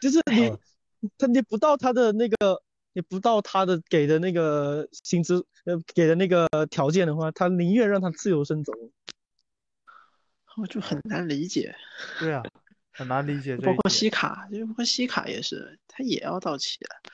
[0.00, 0.58] 就是你嗯
[1.16, 2.60] 他你不到他的那个，
[2.98, 8.72] 你不到他的给的那个薪资呃给的那个条件的话，他宁愿让他自由身走。
[10.60, 11.72] 我就很难理解。
[12.18, 12.42] 对啊，
[12.90, 17.12] 很难理解包括点西卡，就包括西卡也是，他也要到期了。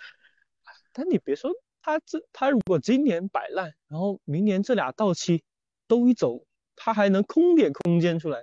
[0.95, 1.51] 但你别说
[1.83, 5.45] 他这他如果今年摆烂，然后明年这俩到期
[5.87, 8.43] 都一走，他还能空点空间出来。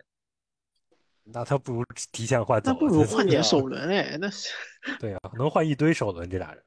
[1.26, 4.54] 那他不如提前换走，那不如换点首轮哎，那是
[5.00, 6.64] 对啊，能换一堆首轮这俩人。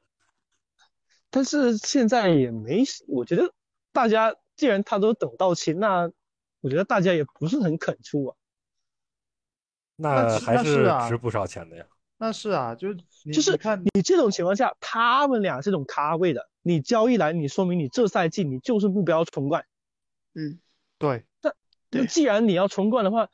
[1.34, 3.52] 但是现在也没，我觉得
[3.90, 6.08] 大家既然他都等到期，那
[6.60, 8.36] 我觉得大家也不是很肯出啊。
[9.96, 11.84] 那还是啊值不少钱的呀。
[12.18, 12.92] 那是啊，就
[13.24, 13.58] 你就是
[13.92, 19.66] 你这种情况下，他们俩这种咖位的，你交易来，你说明你这赛季你就是目标冲冠。
[20.34, 20.60] 嗯，
[20.98, 21.52] 对，那
[21.90, 23.28] 那既然你要冲冠的话，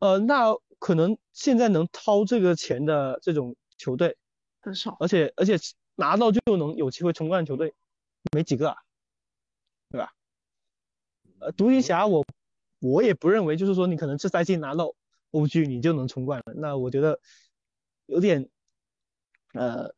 [0.00, 4.16] 呃，那可能现在能掏这个钱的这种球队，
[4.60, 4.96] 很少。
[4.98, 5.56] 而且而且
[5.96, 7.74] 拿到就能有机会冲冠球队，
[8.32, 8.76] 没几个啊，
[9.90, 10.12] 对吧？
[11.40, 12.24] 呃，独行侠我
[12.80, 14.94] 我也不认为就是说你可能这赛季拿到
[15.32, 17.20] OG 你就能冲冠了，那我觉得
[18.06, 18.48] 有点
[19.52, 19.94] 呃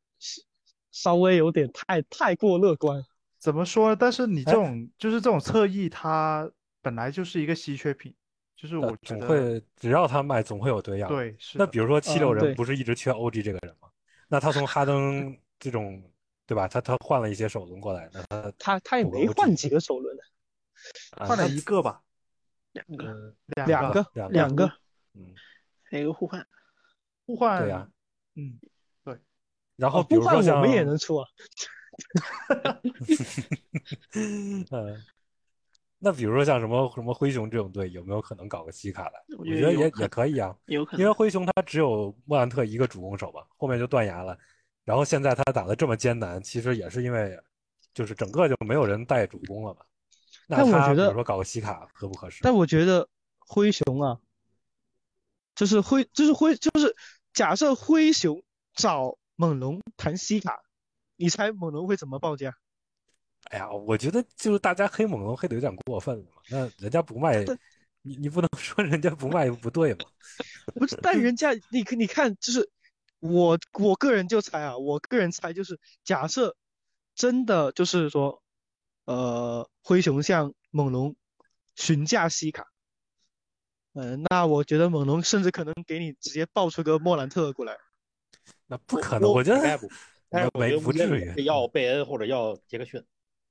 [0.90, 3.04] 稍微有点太太过乐观。
[3.38, 3.94] 怎么说？
[3.94, 6.50] 但是你这哎种就是这种侧翼，它
[6.82, 8.14] 本来就是一个稀缺品，
[8.56, 11.08] 就是我那总觉得会只要他卖，总会有对样。。
[11.08, 13.88] 对，是那比如说七六人不是一直缺 OG 这个人吗？
[14.28, 16.02] 那他从哈登这种，
[16.46, 16.68] 对吧？
[16.68, 20.22] 他他换了一些首轮过来，那他他他也没换几个首轮的，
[21.16, 22.02] 啊换了一个吧，
[22.72, 24.72] 两个，嗯两两个两个两个，
[25.14, 25.34] 嗯，
[25.84, 26.46] 还有个互换。
[27.26, 27.88] 互换，对呀。
[28.36, 28.60] 嗯
[29.02, 29.18] 对，
[29.76, 31.26] 然后哦互换比如说我们也能出啊。
[34.14, 35.02] 嗯，
[35.98, 39.24] 那比如说像什么什么灰熊这种队，有没有可能搞个西卡来？
[39.38, 41.00] 我我觉得也也可以啊，有可能。
[41.00, 44.38] 因为灰熊他只有莫兰特一个主攻手嘛，后面就断崖了。
[44.86, 47.38] 然后现在他打的这么艰难，其实也是因为
[47.92, 49.80] 就是整个就没有人带主攻了嘛。
[50.46, 52.38] 那我觉得他比如说搞个西卡合不合适？
[52.42, 53.08] 但我觉得
[53.38, 54.20] 灰熊啊，
[55.56, 56.94] 就是灰，就是灰，就是
[57.32, 58.40] 假设灰熊
[58.74, 60.62] 找猛龙谈西卡，
[61.16, 62.54] 你猜猛龙会怎么报价？
[63.50, 66.42] 哎呀，我觉得就是大家黑猛龙黑的有点过分了嘛。
[66.48, 67.44] 那人家不卖，
[68.02, 70.04] 你你不能说人家不卖不对嘛。
[70.74, 72.70] 不是，但人家你看你看，就是
[73.20, 76.56] 我我个人就猜啊，我个人猜就是假设
[77.14, 78.42] 真的就是说，
[79.04, 81.16] 呃，灰熊向猛龙
[81.74, 82.66] 询价西卡，
[83.94, 87.76] 嗯、那我觉得猛龙甚至可能给你直接爆出个莫兰特过来。
[88.66, 89.88] 那不可能，我觉得应该不，
[90.28, 93.02] 但是我觉没得不至于要贝恩或者要杰克逊，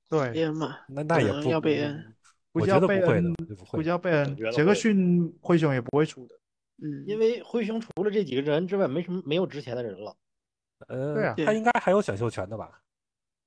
[0.08, 2.14] 对，贝恩嘛，那那也不要贝恩。
[2.52, 6.34] 估我觉计要贝恩得不会的，就不估会计要贝恩杰克逊灰熊也不会出的。
[6.78, 10.16] 嗯，因为灰熊除了这几个人之外，没什么没有值钱的人了。
[10.88, 12.82] 呃，对啊他应该还有选秀权的吧？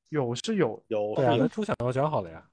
[0.10, 2.50] 有是有，对啊，有是有他出选秀权好了呀。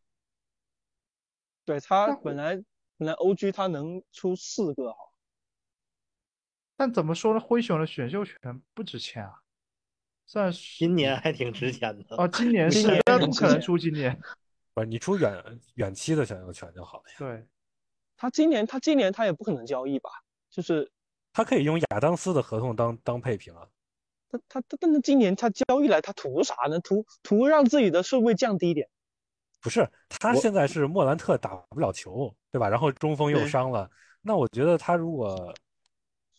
[1.64, 2.54] 对他本来
[2.98, 5.14] 本来 OG 他能出四个好，
[6.76, 7.40] 但怎么说呢？
[7.40, 8.36] 灰熊的选秀权
[8.74, 9.40] 不值钱啊，
[10.26, 12.16] 算是今年还挺值钱的。
[12.16, 14.20] 哦，今年 是今年，但不可能出今年。
[14.74, 17.16] 不是你出远远期的选秀权就好了呀。
[17.18, 17.48] 对，
[18.18, 20.10] 他今年他今年他也不可能交易吧？
[20.56, 20.90] 就是
[21.34, 23.68] 他可以用亚当斯的合同当当配平啊。
[24.30, 26.80] 他他他，但是今年他交易来他图啥呢？
[26.80, 28.88] 图图让自己的顺位降低一点。
[29.60, 32.70] 不是，他现在是莫兰特打不了球，对吧？
[32.70, 33.90] 然后中锋又伤了，
[34.22, 35.54] 那我觉得他如果，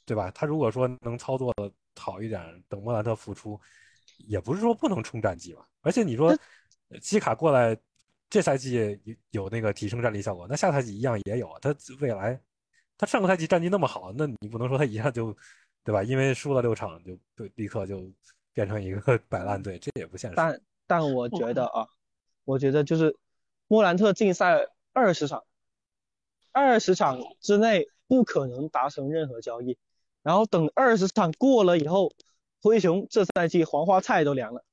[0.03, 0.31] 对吧？
[0.31, 3.59] 他如果说能操作的好一点，等莫兰特复出，
[4.17, 5.63] 也不是说不能冲战绩吧。
[5.81, 6.35] 而且你说
[6.99, 7.77] 基卡过来，
[8.31, 11.59] 这赛季有有那个提升战力效果，那下赛季一样也有啊。
[11.61, 12.39] 他未来，
[12.97, 15.35] 他上个赛季战绩那么好，那你不能说他一下就，
[15.83, 16.03] 对吧？
[16.03, 18.11] 因为输了六场就就立刻就
[18.53, 20.35] 变成一个 摆烂队，这也不现实。
[20.35, 21.87] 但但我觉得啊，
[22.43, 23.15] 我觉得就是
[23.67, 25.43] 莫兰特竞赛二十场，
[26.51, 29.77] 二十场之内不可能达成任何交易，
[30.23, 32.11] 然后等二十场过了以后，
[32.61, 34.63] 灰熊这赛季黄花菜都凉了。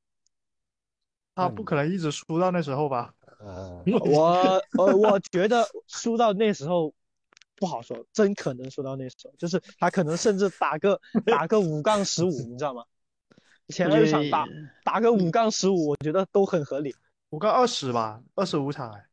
[1.35, 3.13] 他不可能一直输到那时候吧？
[3.41, 6.95] 呃，我呃，我觉得输到那时候
[7.65, 12.85] 不好说，真可能说到那时候，就是他可能甚至打个 打个五杠十五，你知道吗？
[13.69, 14.47] 前我觉得二场打
[14.85, 16.95] 打个五杠十五，我觉得都很合理。
[17.31, 19.07] 五杠二十吧，二十五场哎，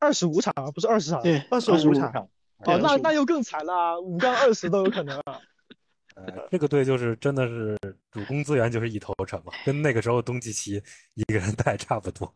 [0.00, 1.22] 二十五场啊，不是二十场。
[1.22, 2.28] 对，25 25场
[2.58, 5.40] 哦，那那又更惨了啊，五杠二十都有可能啊。
[6.14, 7.78] 呃，这个队就是真的是
[8.10, 10.82] 主攻资源就是一头沉嘛， 跟那个时候东契奇
[11.14, 12.30] 一个人带差不多，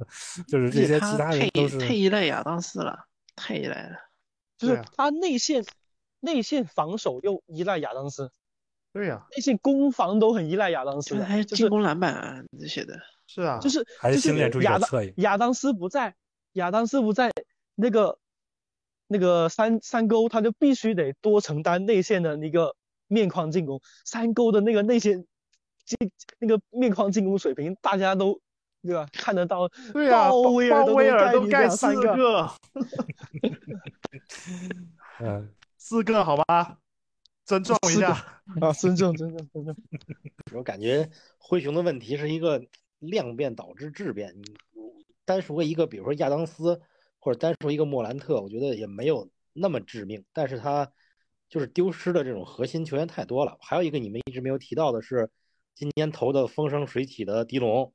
[0.49, 3.99] 就是这些其他人都是太依赖亚当斯了，太依赖了。
[4.69, 5.65] 就是他内线
[6.21, 8.31] 内线防守又依赖亚当斯，
[8.93, 13.69] 对呀，内线攻防都很依赖亚当斯的，还有就是进攻篮板啊这些的，是啊，就。
[13.69, 14.89] 是还就是新练出亚当。
[15.17, 16.15] 亚当斯不在，
[16.53, 17.33] 亚当斯不在，
[17.75, 18.19] 那个
[19.07, 22.77] 那个三三勾他就必须得多承担内线的那个
[23.09, 25.27] 面框进攻，三勾的那个内线
[25.85, 28.41] 进那个面框进攻水平，大家都
[28.83, 32.51] 对吧看得到， 对呀，鲍威尔都鲍威尔盖都盖四个
[35.79, 36.79] 四个好吧，
[37.45, 38.43] 尊重一下。
[38.61, 39.77] 啊，尊重尊重尊重，
[40.53, 41.09] 我感觉
[41.39, 42.61] 灰熊的问题是一个
[42.99, 44.35] 量变导致质变。
[44.37, 44.43] 你
[45.25, 46.81] 单说一个，比如说亚当斯，
[47.21, 50.25] 或者单说一个莫兰特，我觉得也没有那么致命。
[50.33, 50.93] 但是他
[51.49, 53.57] 就是丢失的这种核心球员太多了。
[53.61, 55.31] 还有一个你们一直没有提到的是，
[55.75, 57.93] 今年投的风生水起的迪龙。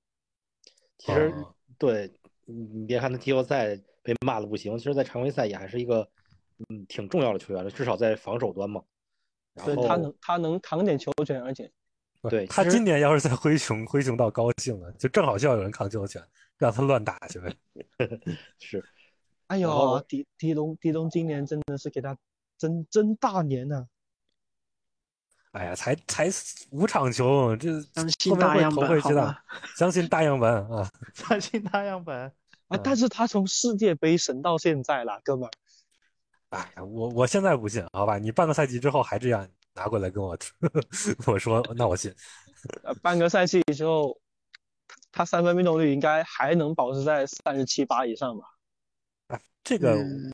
[0.97, 2.11] 其实哦对
[2.45, 6.09] 你你别看他季后赛被骂的不行，其实在常规赛也还是一个
[6.69, 8.83] 嗯挺重要的球员了，至少在防守端嘛。
[9.53, 11.71] 然后对他能他能扛点球权，而且
[12.29, 16.21] 对他今年要是在灰熊，灰熊倒高兴了，就正好需要有人扛球权，
[16.57, 17.55] 让他乱打去呗。
[18.59, 18.83] 是
[19.47, 22.17] 哎呦，迪迪龙迪龙今年真的是给他
[22.57, 23.87] 争争大年呐、
[25.57, 26.29] 哎呀，才才
[26.69, 29.43] 五场球，这相信大样本会好吧，
[29.75, 30.87] 相信大样本啊。
[31.15, 32.31] 相信大样本，啊！
[32.69, 35.51] 嗯但是他从世界杯神到现在了，哥们儿，
[36.49, 38.19] 哎呀，我我现在不信，好吧？
[38.19, 40.37] 你半个赛季之后还这样拿过来跟我
[41.25, 42.13] 我说，那我信。
[42.83, 44.15] 呃，半个赛季之后，
[45.11, 48.45] 他三分命中率应该还能保持在三十七八以上吧？
[49.29, 50.31] 哎，这个，嗯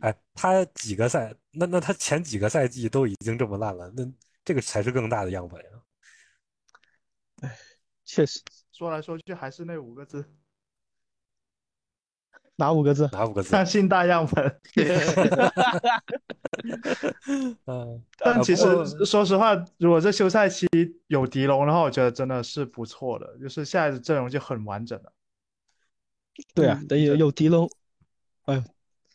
[0.00, 4.04] 哎，他几个赛，那那他前几个赛季都已经这么烂了，那
[4.44, 7.50] 这个才是更大的样本啊。
[8.04, 8.40] 确实，
[8.72, 10.24] 说来说去还是那五个字。
[12.56, 13.08] 哪五个字？
[13.12, 13.48] 哪五个字？
[13.48, 14.60] 相信大样本。
[17.64, 18.64] 嗯 但其实
[19.06, 20.66] 说实话，如果这休赛期
[21.06, 25.12] 有迪龙的话，我觉得真的是不错的，就是下一次阵容就很完整了。
[26.54, 27.70] 对啊，等有有迪龙，
[28.44, 28.62] 哎呦，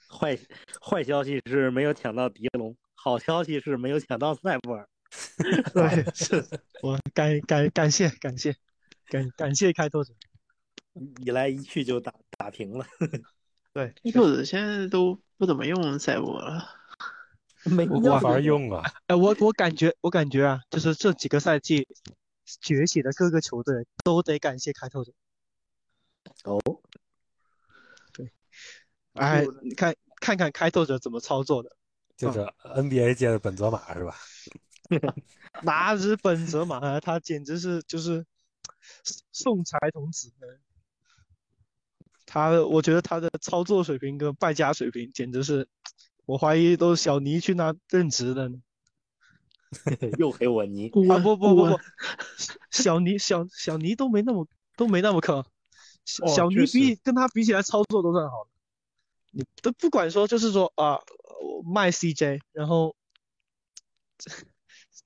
[0.09, 0.35] 坏
[0.81, 4.89] 坏消息是没有抢到迪龙，好消息是没有抢到塞博尔。
[5.73, 6.45] 对，是
[6.81, 8.55] 我感感感谢感谢
[9.07, 10.13] 感感谢开拓者。
[11.19, 12.85] 一来一去就打打平了，
[13.73, 16.65] 对，开拓者现在都不怎么用赛博了。
[17.63, 18.83] 没没法用啊。
[19.07, 21.87] 哎，我我感觉我感觉啊，就是这几个赛季
[22.61, 25.11] 崛起的各个球队都得感谢开拓者。
[26.43, 26.61] 哦，
[28.13, 28.31] 对
[29.13, 31.75] 哎，你看看看开拓者怎么操作的，
[32.15, 34.15] 就是 NBA 界的本泽马是吧？
[35.63, 38.25] 哪是本泽马啊，他简直是就是
[39.31, 40.31] 送财童子。
[42.25, 45.67] 他我觉得他的操作水平跟败家水平简直是，
[46.25, 48.61] 我怀疑都是小尼去那任职的呢。
[50.17, 50.89] 又黑我泥。
[50.89, 51.79] 顾啊不不不不，
[52.71, 55.45] 小尼小小尼都没那么都没那么坑，
[56.05, 58.49] 小哦小尼比跟他比起来操作都算好的。
[59.31, 60.95] 你都不管说就是说啊，
[61.41, 62.95] 我卖 CJ，然后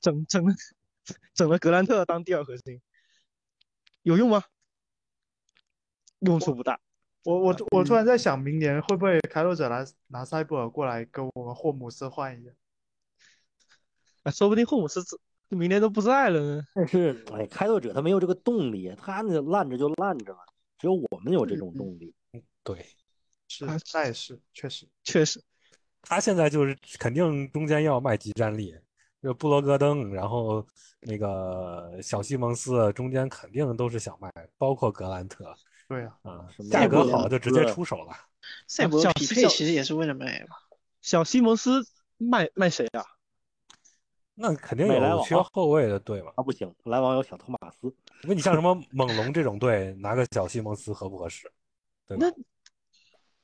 [0.02, 0.43] 整整
[1.34, 2.82] 整了格兰特当第二核心，
[4.04, 4.43] 有用吗？
[6.20, 6.80] 用处不大。
[7.24, 12.52] 我我我突然在想，明年会不会开拓者拿拿塞布尔过来跟我们霍姆斯换一下？
[14.24, 15.04] 啊，说不定霍姆斯
[15.50, 16.64] 这明年都不在了呢。
[16.74, 20.39] 但是，哎，开拓者他没有这个动力，他那烂着就烂着了，
[20.78, 22.14] 只有我们有这种动力。
[22.64, 22.86] 对
[23.47, 24.88] 是啊，那也是，确实。
[25.04, 25.41] 确实，
[26.02, 28.76] 他现在就是肯定中间要卖集战力，
[29.22, 30.65] 就布罗格登，然后
[31.01, 35.53] 那个小西蒙斯中间肯定都是想卖，包括格兰特
[35.88, 38.13] 对啊，啊什，么价格好就直接出手了。
[38.67, 40.55] 赛博小匹配其实也是为了卖嘛。
[41.01, 41.86] 小西蒙斯
[42.17, 43.03] 卖卖谁啊？
[44.36, 46.32] 那肯定有缺后卫的队嘛。
[46.36, 47.93] 啊，不行，篮网有小托马斯，
[48.24, 51.51] 那你像什么猛龙这种队，拿个小西蒙斯合不合适？
[52.07, 52.26] 对吧？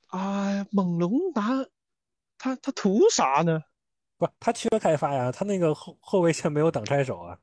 [0.08, 1.66] 哎，猛龙拿
[2.38, 3.62] 他他图啥呢？
[4.18, 7.38] 不，他缺开发呀，他那个后后卫线没有挡拆手啊，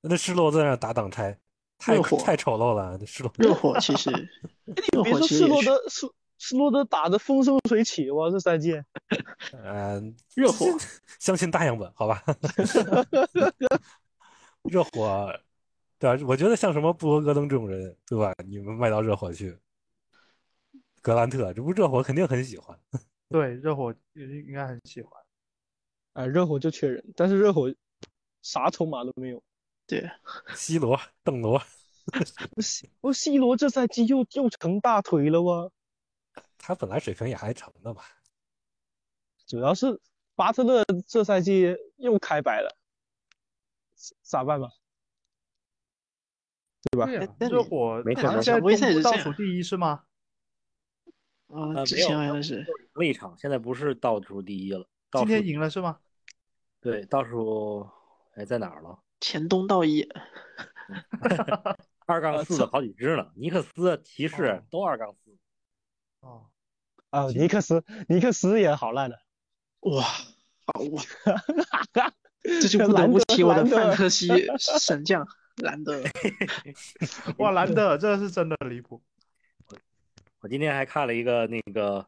[0.00, 1.38] 那施罗在那打挡拆，
[1.78, 3.32] 太太丑陋了，那施罗。
[3.38, 4.10] 热火其实，
[4.64, 8.72] 你别说施罗其实也是德施施罗德打的风生水起哇，这赛季
[9.52, 10.66] 嗯， 热火
[11.18, 12.22] 相信大样本，好吧？
[14.64, 15.32] 热火，
[15.98, 16.24] 对吧？
[16.26, 18.34] 我觉得像什么布罗格登这种人，对吧？
[18.46, 19.56] 你们卖到热火去，
[21.02, 22.76] 格兰特，这不热火肯定很喜欢。
[23.28, 25.19] 对，热火应应该很喜欢。
[26.12, 27.72] 哎，热火就缺人，但是热火
[28.42, 29.42] 啥筹码都没有。
[29.86, 30.10] 对，，
[30.54, 31.62] C 罗、邓罗，
[32.58, 35.70] 西我 C 罗这赛季又又成大腿了哇，
[36.58, 38.02] 他本来水平也还成的嘛。
[39.46, 40.00] 主要是
[40.36, 42.76] 巴特勒这赛季又开摆了，
[44.22, 44.70] 咋办吧？
[46.90, 47.06] 对吧？
[47.06, 50.04] 对呀、但你热火没可能好像现在常规赛东部倒数第一是吗？
[51.48, 55.98] 啊，呃，之没有，前好像是赢了一场，现在不是倒数第一了，今天赢了是吗？
[56.80, 57.88] 对，倒数，
[58.34, 58.98] 哎，在哪儿了？
[59.20, 60.08] 前东道一，
[62.06, 65.36] 二杠四的好几只呢，尼克斯、骑士哦都二杠四。
[66.20, 66.46] 哦，
[67.10, 69.18] 啊，尼克斯尼克斯也好烂的，
[69.80, 71.02] 哇，好哇，
[72.42, 74.28] 这就不得不提我的范特西
[74.58, 75.26] 神将
[75.56, 76.10] 兰德尔。
[77.38, 79.02] 哇，兰德这是真的离谱。
[80.40, 82.06] 我今天还看了一个那个，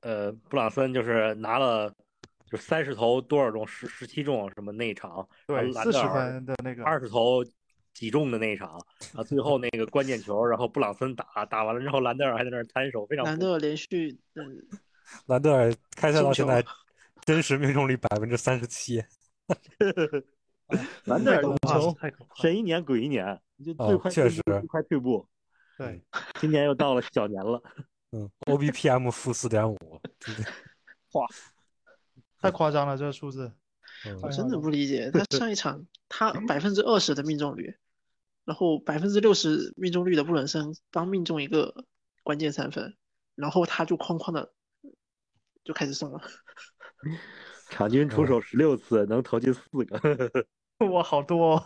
[0.00, 1.94] 呃，布朗森就是拿了
[2.54, 7.44] 就三十投多少中十十七中什么那一场，对，兰四十德尔分的那个，二十投
[7.92, 8.78] 几中的那一场
[9.12, 14.62] 啊，最后那个关键球，然后布朗森打打完了之后，兰德尔还在那儿摊手，非常兰德尔连续嗯
[15.26, 16.64] 兰德尔开赛到现在
[17.24, 19.02] 真实命中率百分之三十七，
[21.06, 22.36] 兰德尔太可怕了，太可怕了。
[22.36, 23.26] 神一年鬼一年，
[23.64, 25.26] 就哦最快确实最快退步，
[25.76, 26.00] 对，
[26.40, 27.60] 今年又到了小年了。
[28.12, 29.76] 嗯，OBPM 负四点五，
[32.44, 33.52] 太夸张了这个数字。
[34.06, 37.74] 嗯我真的不理解， 他上一场他 百分之二十的命中率，
[38.44, 41.84] 然后百分之六十命中率的布伦森刚命中一个
[42.22, 42.96] 关键三分，
[43.34, 44.52] 然后他就哐哐的
[45.64, 46.20] 就开始送了。
[47.70, 50.46] 场均出手十六次，能投进四个。
[50.90, 51.64] 哇，好多、哦。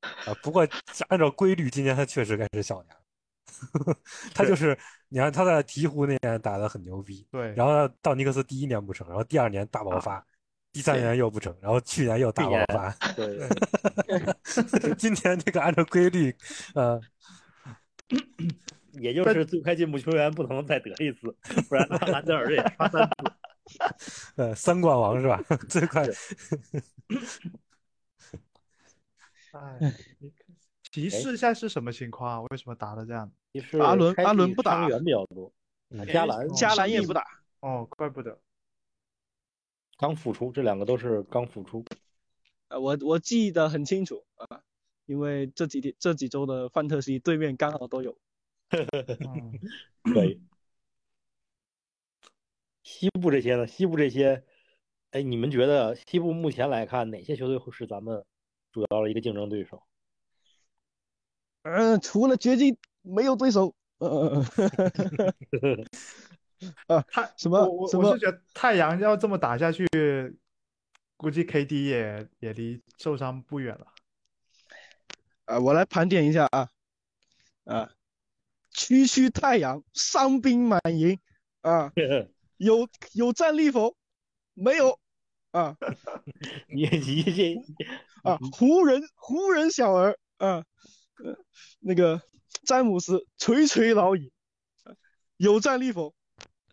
[0.00, 0.66] 啊，不过
[1.08, 2.96] 按照规律，今年他确实该是小年。
[4.34, 10.24] 他就是你看他在鹈鹕那年打的很牛逼，对，然后到尼克斯第一年不成，然后第二年大爆发，
[10.72, 12.90] 第三年又不成，然后去年又大爆发。
[13.14, 13.38] 对，
[14.96, 16.34] 今年这个按照规律，
[16.74, 17.00] 呃，
[18.92, 21.34] 也就是最快进步球员不能再得一次，
[21.68, 23.32] 不然他兰德尔也刷三次。
[24.36, 25.42] 呃，三冠王是吧？
[25.68, 26.02] 最快。
[29.52, 29.94] 哎，
[30.90, 32.46] 骑士现在是什么情况啊？
[32.50, 33.30] 为什么打的这样？
[33.52, 35.52] 其实阿伦阿伦不打伤员比较多，
[35.90, 37.24] 嗯加兰加兰也不打。
[37.60, 38.38] 哦，怪不得。
[39.96, 41.84] 刚复出，这两个都是刚复出。
[42.68, 44.62] 呃，我我记得很清楚啊，
[45.06, 48.16] 因为这几天这几周的范特西对面刚好都有。
[48.70, 49.58] 嗯，
[50.14, 50.40] 可以。
[52.82, 53.66] 西部这些呢？
[53.66, 54.44] 西部这些，
[55.10, 58.24] 哎，你们觉得西部目前来看，哪些球队会是咱们
[58.70, 59.82] 主要的一个竞争对手？
[61.62, 62.78] 嗯、除了掘金
[63.08, 63.74] 没有对手。
[63.98, 64.44] 呃，
[66.86, 68.08] 啊，太什么我我什么？
[68.08, 69.86] 我是觉得太阳要这么打下去，
[71.16, 73.86] 估计 KD 也也离受伤不远了。
[75.46, 76.68] 啊，我来盘点一下啊，
[77.64, 77.90] 啊，
[78.70, 81.18] 区区太阳伤兵满营。
[81.62, 81.92] 啊，
[82.58, 83.96] 有有战力否？
[84.54, 84.98] 没有。
[85.50, 85.76] 啊。
[86.68, 87.56] 你你这
[88.22, 90.16] 啊，湖人湖人小儿。
[90.36, 90.64] 啊，
[91.24, 91.36] 呃，
[91.80, 92.20] 那个
[92.64, 94.32] 詹姆斯垂垂老矣，
[95.36, 96.14] 有战力否？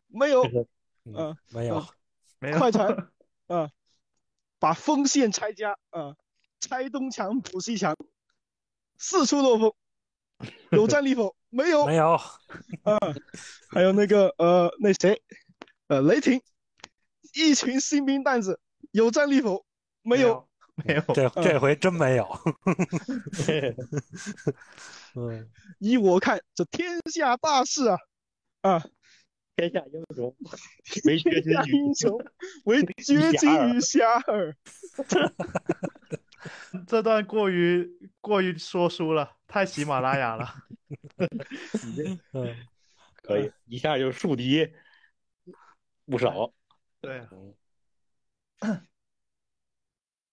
[0.08, 0.44] 没有
[1.04, 1.90] 嗯啊，没有啊，
[2.40, 3.12] 没有快船
[3.48, 3.70] 啊，
[4.60, 6.16] 把锋线拆家啊，
[6.60, 7.96] 拆东墙补西墙，
[8.98, 9.74] 四处漏风，
[10.72, 11.36] 有战力否？
[11.50, 12.12] 没有没有，
[12.84, 12.98] 啊，
[13.70, 15.22] 还有那个呃，那谁，
[15.88, 16.42] 呃，雷霆，
[17.34, 18.60] 一群新兵蛋子，
[18.92, 19.66] 有战力否？
[20.02, 20.48] 没有。
[20.84, 21.02] 没有。
[21.14, 22.28] 这这回真没有。
[25.16, 25.50] 嗯，
[25.80, 27.98] 依我看，这天下大事啊，
[28.62, 28.84] 啊，
[29.56, 30.36] 天下英雄
[31.06, 32.20] 唯绝金天下与英雄
[32.66, 34.54] 唯绝金与遐迩。
[36.86, 37.90] 这段过于
[38.20, 40.54] 过于说书了，太喜马拉雅了。
[42.34, 42.54] 嗯，
[43.24, 44.74] 可以一下就树敌
[46.06, 46.54] 不少。
[47.00, 47.26] 对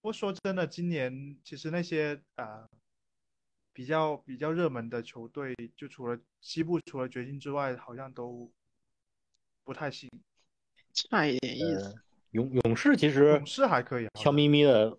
[0.03, 2.69] 过说真的，今年其实那些啊、呃
[3.73, 8.53] 比较比较热门的球队，就除了西部除了掘金之外，好像都
[9.65, 10.11] 不太行。
[10.93, 11.85] 差一点意思。
[11.87, 11.95] 呃
[12.33, 14.99] 勇勇士其实勇士还可以啊，悄咪咪的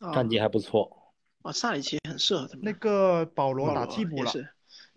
[0.00, 1.12] 啊战绩还不错。
[1.42, 2.62] 哦，萨里奇很适合他们。
[2.64, 4.48] 那个保罗打替补了，也是，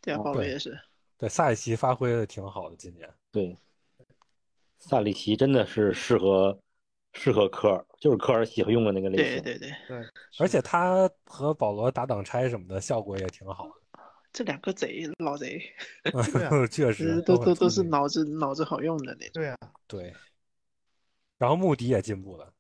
[0.02, 0.80] 对啊，哦保罗也是。
[1.18, 3.08] 对，萨里奇发挥的挺好的，今年。
[3.32, 3.56] 对，
[4.78, 6.60] 萨里奇真的是适合
[7.18, 9.42] 适合科尔，就是科尔喜欢用的那个类型。
[9.42, 10.08] 对对对，对，
[10.38, 13.68] 而且他和保罗打挡拆什么的，效果也挺好
[14.32, 15.60] 这两个贼老贼，
[16.14, 16.22] 啊。
[16.70, 19.32] 确实都都都是脑子脑子好用的那种。
[19.34, 19.58] 对啊，
[19.88, 20.14] 对。
[21.40, 22.54] 然后穆迪也进步了，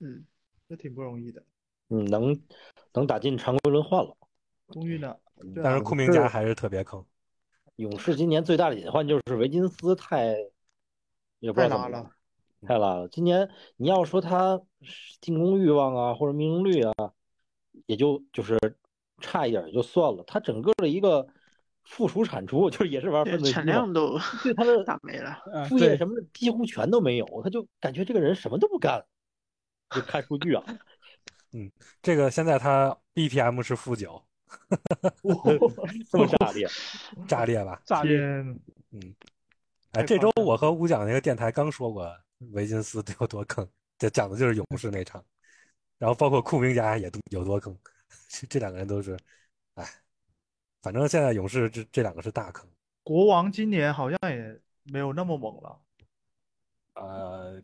[0.00, 0.26] 嗯，
[0.68, 1.42] 这挺不容易的。
[1.88, 2.38] 嗯，能
[2.92, 4.14] 能打进常规轮换了。
[4.68, 5.18] 终于呢，啊
[5.62, 7.02] 但是库明加还是特别坑。
[7.76, 10.34] 勇士今年最大的隐患就是维金斯太
[11.38, 12.10] 也不知道怎么了，
[12.66, 13.08] 太拉了。
[13.08, 14.60] 今年你要说他
[15.20, 16.92] 进攻欲望啊，或者命中率啊，
[17.86, 18.58] 也就就是
[19.20, 21.26] 差一点也就算了，他整个的一个
[21.84, 25.38] 附属产出 就是也是玩对分子产量都对他的 打没了。
[25.68, 29.02] 副业什么的几乎全都没有，他就感觉这个人什么都不干，
[29.94, 30.64] 就看数据啊，
[31.54, 31.70] 嗯
[32.02, 34.20] 这个现在他 BPM 是负九，
[36.10, 36.66] 这么炸裂。
[37.26, 37.80] 炸裂吧？
[37.84, 38.18] 炸裂。
[38.18, 39.14] 嗯，
[39.92, 42.04] 哎，这周我和吴讲那个电台刚说过
[42.52, 43.68] 维金斯有多坑，
[43.98, 45.24] 这讲的就是勇士那场，
[45.98, 47.76] 然后包括库明加也都有多坑，
[48.28, 49.18] 这这两个人都是，
[49.74, 49.84] 哎，
[50.82, 52.68] 反正现在勇士这这两个是大坑。
[53.02, 55.80] 国王今年好像也没有那么猛了。
[56.94, 57.62] 呃，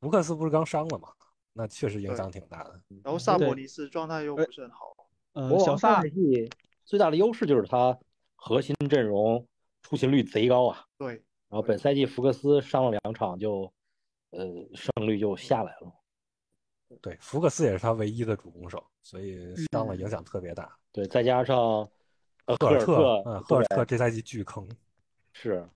[0.00, 1.08] 卢克斯不是刚伤了吗？
[1.52, 2.80] 那确实影响挺大的。
[3.02, 4.94] 然后萨博尼斯状态又不是很好，
[5.32, 6.48] 呃，国小萨赛季
[6.84, 7.98] 最大的优势就是他
[8.36, 9.44] 核心阵容
[9.82, 11.14] 出勤率贼高啊，对，
[11.48, 13.72] 然后本赛季福克斯伤了两场就，
[14.30, 15.92] 呃，胜率就下来了。
[17.00, 20.76] 对，福克斯也是他唯一的主攻手，所以伤了嗯影响特别大。
[20.90, 21.56] 对，再加上
[22.46, 24.68] 呃赫尔特，嗯，赫尔特这赛季巨坑，
[25.32, 25.68] 是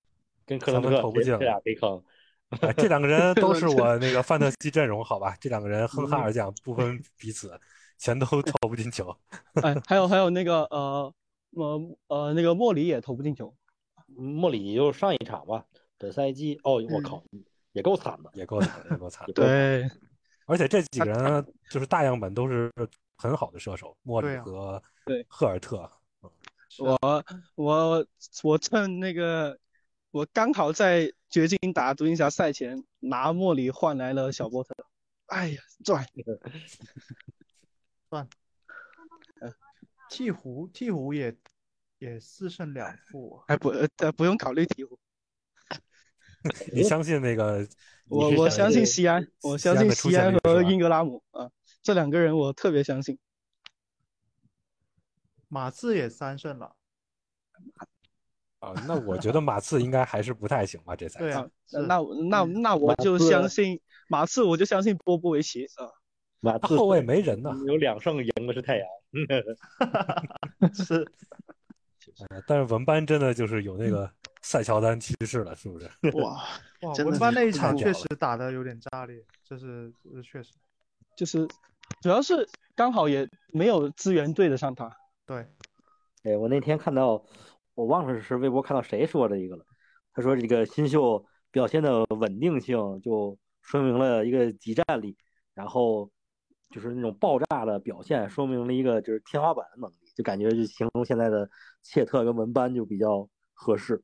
[0.45, 2.03] 跟克伦特投不进这俩贼坑。
[2.61, 5.37] 哎，这两个人 都是我那个范特西阵容，好吧？
[5.41, 7.59] 这两个人哼哈二将，不分彼此，
[7.99, 9.17] 全都投不进球。
[9.63, 11.15] 哎，还有还有那个呃
[11.51, 13.55] 呃呃那个莫里也投不进球。
[14.07, 15.65] 莫里就上一场吧，
[15.99, 17.23] 本赛季哦，我靠，
[17.75, 19.27] 也够惨的，也够惨，也够惨。
[19.35, 19.87] 对，
[20.47, 22.73] 而且这几个人就是大样本都是
[23.17, 25.91] 很好的射手，莫里和对赫尔特。
[26.79, 26.99] 我
[27.55, 28.07] 我
[28.43, 29.59] 我趁那个
[30.11, 34.75] 我刚好在掘金打独行侠赛前拿莫里换来了小波特，
[35.27, 36.05] 哎呀赚！
[40.11, 41.37] 鹈鹕鹈鹕也
[41.99, 44.94] 也四胜两负，哎不呃不用考虑鹈鹕，
[46.73, 47.67] 你相信那个？
[48.09, 51.51] 我我相信西安，我相信西安和英格拉姆啊，
[51.83, 53.19] 这两个人我特别相信。
[55.49, 56.77] 马刺也三胜了。
[58.59, 61.27] 啊，那我觉得马刺应该还是不太行吧，这赛季。
[61.27, 61.49] 对啊
[61.89, 61.99] 那
[62.29, 65.89] 那那我就相信马刺，我就相信波波维奇啊。
[66.41, 68.87] 马刺他后卫没人呢，有两胜赢的是太阳，
[70.75, 71.11] 是
[72.29, 74.11] 呃但是文班真的就是有那个
[74.45, 75.89] 塞乔丹骑士了，是不是？
[76.21, 76.39] 哇，
[76.83, 80.53] 哇，文班那一场确实打的有点炸裂，这是这是确实。
[81.17, 81.49] 就是
[82.03, 84.95] 主要是刚好也没有资源对得上他。
[85.25, 85.47] 对，
[86.25, 87.25] 哎，我那天看到，
[87.75, 89.65] 我忘了是微博看到谁说的一个了。
[90.13, 95.17] 他说这个新秀表现的稳定性，就说明了一个集战力，
[95.55, 96.11] 然后
[96.69, 101.49] 就是那种爆炸的表现，说明了一个就是天花板的能力，就感觉就形容现在的
[101.83, 104.03] 切特跟文班就比较合适。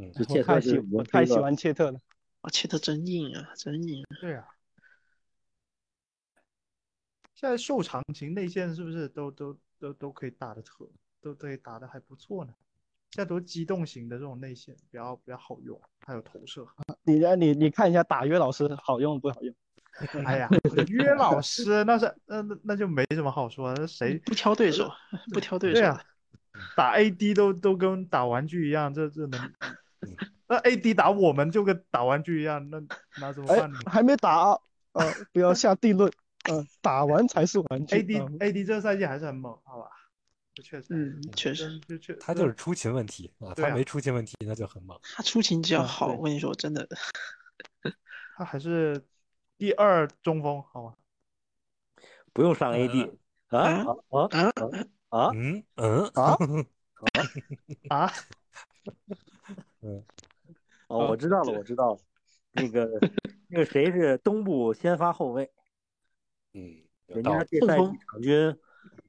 [0.00, 2.00] 嗯就切我太喜我太喜欢切特了。
[2.40, 4.04] 啊，切特真硬啊，真硬。
[4.20, 4.46] 对啊。
[7.34, 10.88] 现在瘦长型内线是不是都都都都可以打的特，
[11.20, 12.52] 都可以打的还不错呢？
[13.10, 16.66] 现在都是机动型的这种内线，比较比较好用，还有投射。
[17.04, 19.54] 你你你看一下打约老师好用不好用？
[20.26, 20.48] 哎呀，
[20.88, 24.88] 约老师那是那那那就没什么好说的，那谁不挑对手，
[25.32, 26.04] 不挑对手对啊，
[26.76, 29.52] 打 AD 都都跟打玩具一样，这这能？
[30.46, 32.80] 那 AD 打我们就跟打玩具一样，那
[33.20, 34.50] 那怎么哎办呢，还没打，
[34.92, 36.10] 呃，不要下定论，
[36.48, 37.96] 呃，打完才是玩具。
[37.96, 38.38] ？AD 嗯。
[38.38, 39.90] AD 这个赛季还是很猛，好吧？
[40.64, 41.80] 确实，嗯，确实，
[42.18, 44.98] 他就是出勤问题啊，他没出勤问题那就很猛。
[45.14, 46.88] 他出勤只要嗯好，我跟你说，真的，
[48.36, 49.00] 他还是
[49.56, 50.94] 第二中锋，好吧？
[52.32, 53.12] 不用上 AD
[53.50, 53.58] 啊？
[53.60, 53.84] 啊？
[54.10, 54.28] 啊？
[54.32, 54.52] 啊，
[55.10, 55.30] 啊？
[55.34, 55.62] 嗯？
[56.14, 56.36] 啊？
[57.88, 58.06] 啊？
[58.06, 58.12] 啊，
[59.80, 62.00] 哦，我知道了，我知道了，
[62.52, 62.88] 那个
[63.48, 65.50] 那个谁是东部先发后卫，
[66.54, 67.24] 嗯，有人。
[67.24, 68.58] 家这赛季场均，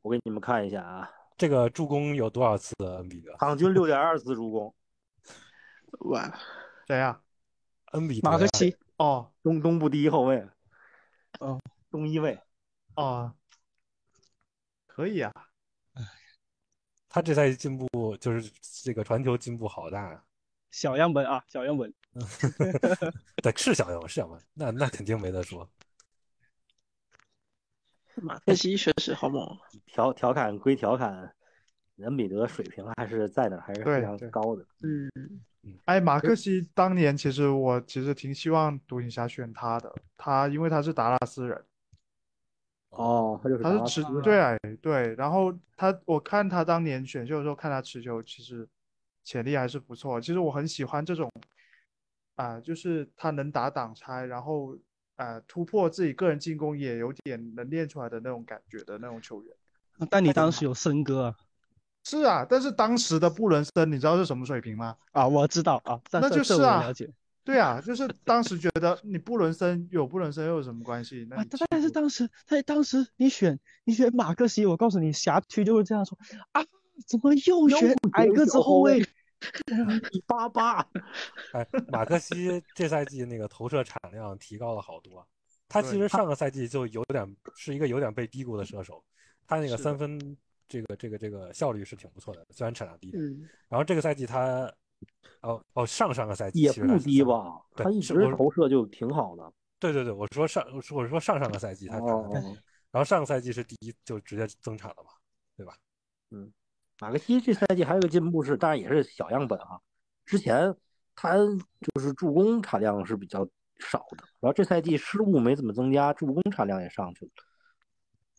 [0.01, 2.75] 我给你们看一下啊，这个助攻有多少次？
[2.79, 4.75] 恩比德，场均六点二次助攻，
[6.11, 6.37] 哇，
[6.87, 7.21] 谁呀？
[7.93, 10.45] 恩比马克西，哦东东部第一后卫，
[11.39, 11.59] 哦，
[11.89, 12.39] 东一卫，
[12.95, 13.33] 哦，
[14.85, 15.33] 可以啊，
[17.07, 18.51] 他这赛季进步就是
[18.83, 20.23] 这个传球进步好大呀。
[20.71, 21.93] 小样本啊，小样本。
[23.41, 25.69] 对，是小样本，是小样本，那那肯定没得说。
[28.21, 31.33] 马克西确实好猛，调调侃归调侃，
[31.99, 34.65] 恩比德水平还是在那，还是非常高的。
[34.81, 35.09] 嗯，
[35.85, 41.63] 哎，马克西当年其实我其实挺希望独行侠选他的，他因为他是达拉斯人，
[42.89, 48.67] 哦，他就是他是持达拉斯对啊对，然后他我看他当年选秀的时候看他持球，其实
[49.23, 50.19] 潜力还是不错。
[50.19, 51.31] 其实我很喜欢这种
[52.35, 54.77] 啊、就是他能打挡拆，然后
[55.17, 59.53] 啊突破自己个人进攻也有点能练出来的那种感觉的那种球员。
[60.09, 61.35] 但你当时有森哥啊？
[62.05, 64.95] 是啊，但是当时的布伦森你知道是什么水平吗？
[65.11, 66.81] 啊，我知道啊，那就是啊
[67.43, 71.27] 对啊，就是当时觉得你布伦森有布伦森又有什么关系？
[71.29, 71.45] 那啊。
[71.69, 76.17] 但是当当时，但当时你选你选马克西，我告诉你，辖区就会这样说
[76.53, 76.63] 啊，
[77.07, 78.99] 怎么又选矮个子后卫？
[80.11, 80.85] 一 八八，
[81.53, 85.25] 哎，马克西这赛季那个投射产量提高了好多。
[85.69, 89.01] 他其实上个赛季就有点是一个有点被低估的射手，
[89.47, 90.19] 他那个三分
[90.67, 93.11] 这个这个这个效率是挺不错的，虽然产量低。
[93.15, 94.69] 嗯，然后这个赛季他，
[95.41, 96.97] 哦哦，上上个赛季也不？
[96.99, 97.61] 低吧？
[97.75, 99.53] 他一直投射就挺好的。
[99.79, 101.97] 对对对，我说上我说我说上上个赛季他
[102.91, 105.11] 然后上个赛季是第一就直接增产了嘛，
[105.55, 105.77] 对吧？
[106.99, 109.79] 马克西这赛季还有个进步是，当然也是小样本啊。
[110.25, 110.75] 之前
[111.15, 113.47] 他就是助攻产量是比较
[113.79, 117.31] 少的，然后这赛季失误没怎么增加，助攻产量也上去了，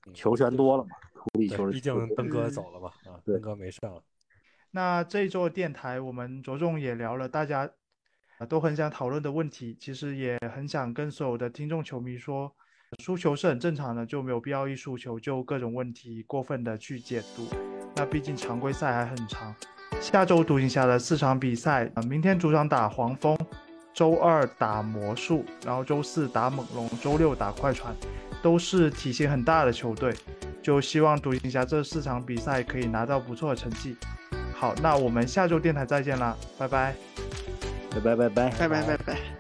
[0.07, 4.03] 嗯球权多了嘛，处理球对，毕竟球奔哥嗯走了嘛，啊，对奔哥没上。
[4.71, 7.69] 那这一周电台，我们着重也聊了大家
[8.39, 12.55] 呃都很想讨论的问题，其实也很想跟所有的听众球迷说，
[13.03, 17.70] 输球是很正常的，就没有必要一输球就各种问题过分的去解读。
[17.97, 19.55] 那毕竟常规赛还很长，
[20.01, 23.37] 下周独行侠的四场比赛，呃，明天主场打黄蜂，
[23.93, 27.95] 周二打魔术，然后周四打猛龙，周六打快船，
[28.43, 30.15] 都是体型很大的球队。
[30.63, 33.97] 就希望独行侠这四场比赛可以拿到不错的成绩。
[34.55, 36.95] 好，那我们下周电台再见啦，拜拜。
[37.91, 39.40] 拜拜拜拜拜拜拜拜。